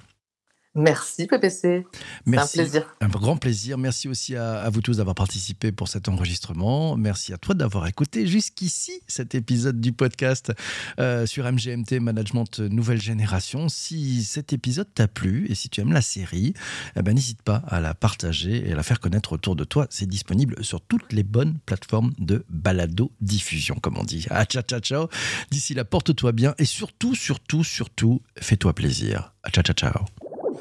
Merci 0.78 1.26
PPC. 1.26 1.86
Merci. 2.24 2.60
un 2.60 2.62
plaisir. 2.62 2.96
Un 3.00 3.08
grand 3.08 3.36
plaisir. 3.36 3.78
Merci 3.78 4.08
aussi 4.08 4.36
à, 4.36 4.70
vous 4.70 4.80
tous 4.80 4.98
d'avoir 4.98 5.16
participé 5.16 5.72
pour 5.72 5.88
cet 5.88 6.08
enregistrement. 6.08 6.96
Merci 6.96 7.32
à 7.32 7.36
toi 7.36 7.56
d'avoir 7.56 7.88
écouté 7.88 8.28
jusqu'ici 8.28 9.00
cet 9.08 9.34
épisode 9.34 9.80
du 9.80 9.92
podcast 9.92 10.52
euh, 11.00 11.26
sur 11.26 11.50
MGMT 11.50 11.98
Management 12.00 12.60
Nouvelle 12.60 13.00
Génération. 13.00 13.68
Si 13.68 14.22
cet 14.22 14.52
épisode 14.52 14.86
t'a 14.94 15.08
plu 15.08 15.46
et 15.48 15.56
si 15.56 15.68
tu 15.68 15.80
aimes 15.80 15.92
la 15.92 16.00
série, 16.02 16.54
eh 16.94 17.02
ben, 17.02 17.12
n'hésite 17.12 17.42
pas 17.42 17.62
à 17.66 17.80
la 17.80 17.94
partager 17.94 18.68
et 18.68 18.72
à 18.72 18.76
la 18.76 18.84
faire 18.84 19.00
connaître 19.00 19.32
autour 19.32 19.56
de 19.56 19.64
toi. 19.64 19.88
C'est 19.90 20.06
disponible 20.08 20.62
sur 20.64 20.80
toutes 20.80 21.12
les 21.12 21.24
bonnes 21.24 21.58
plateformes 21.66 22.12
de 22.18 22.44
balado 22.48 23.10
diffusion, 23.20 23.74
comme 23.82 23.98
on 23.98 24.04
dit. 24.04 24.26
Ah, 24.30 24.44
ciao, 24.44 24.62
ciao, 24.62 24.78
ciao. 24.78 25.08
D'ici 25.50 25.74
là, 25.74 25.84
porte-toi 25.84 26.30
bien 26.30 26.54
et 26.58 26.64
surtout, 26.64 27.16
surtout, 27.16 27.64
surtout, 27.64 28.22
fais-toi 28.40 28.74
plaisir. 28.74 29.34
Ah, 29.42 29.50
ciao, 29.50 29.64
ciao, 29.64 29.74
ciao. 29.74 30.27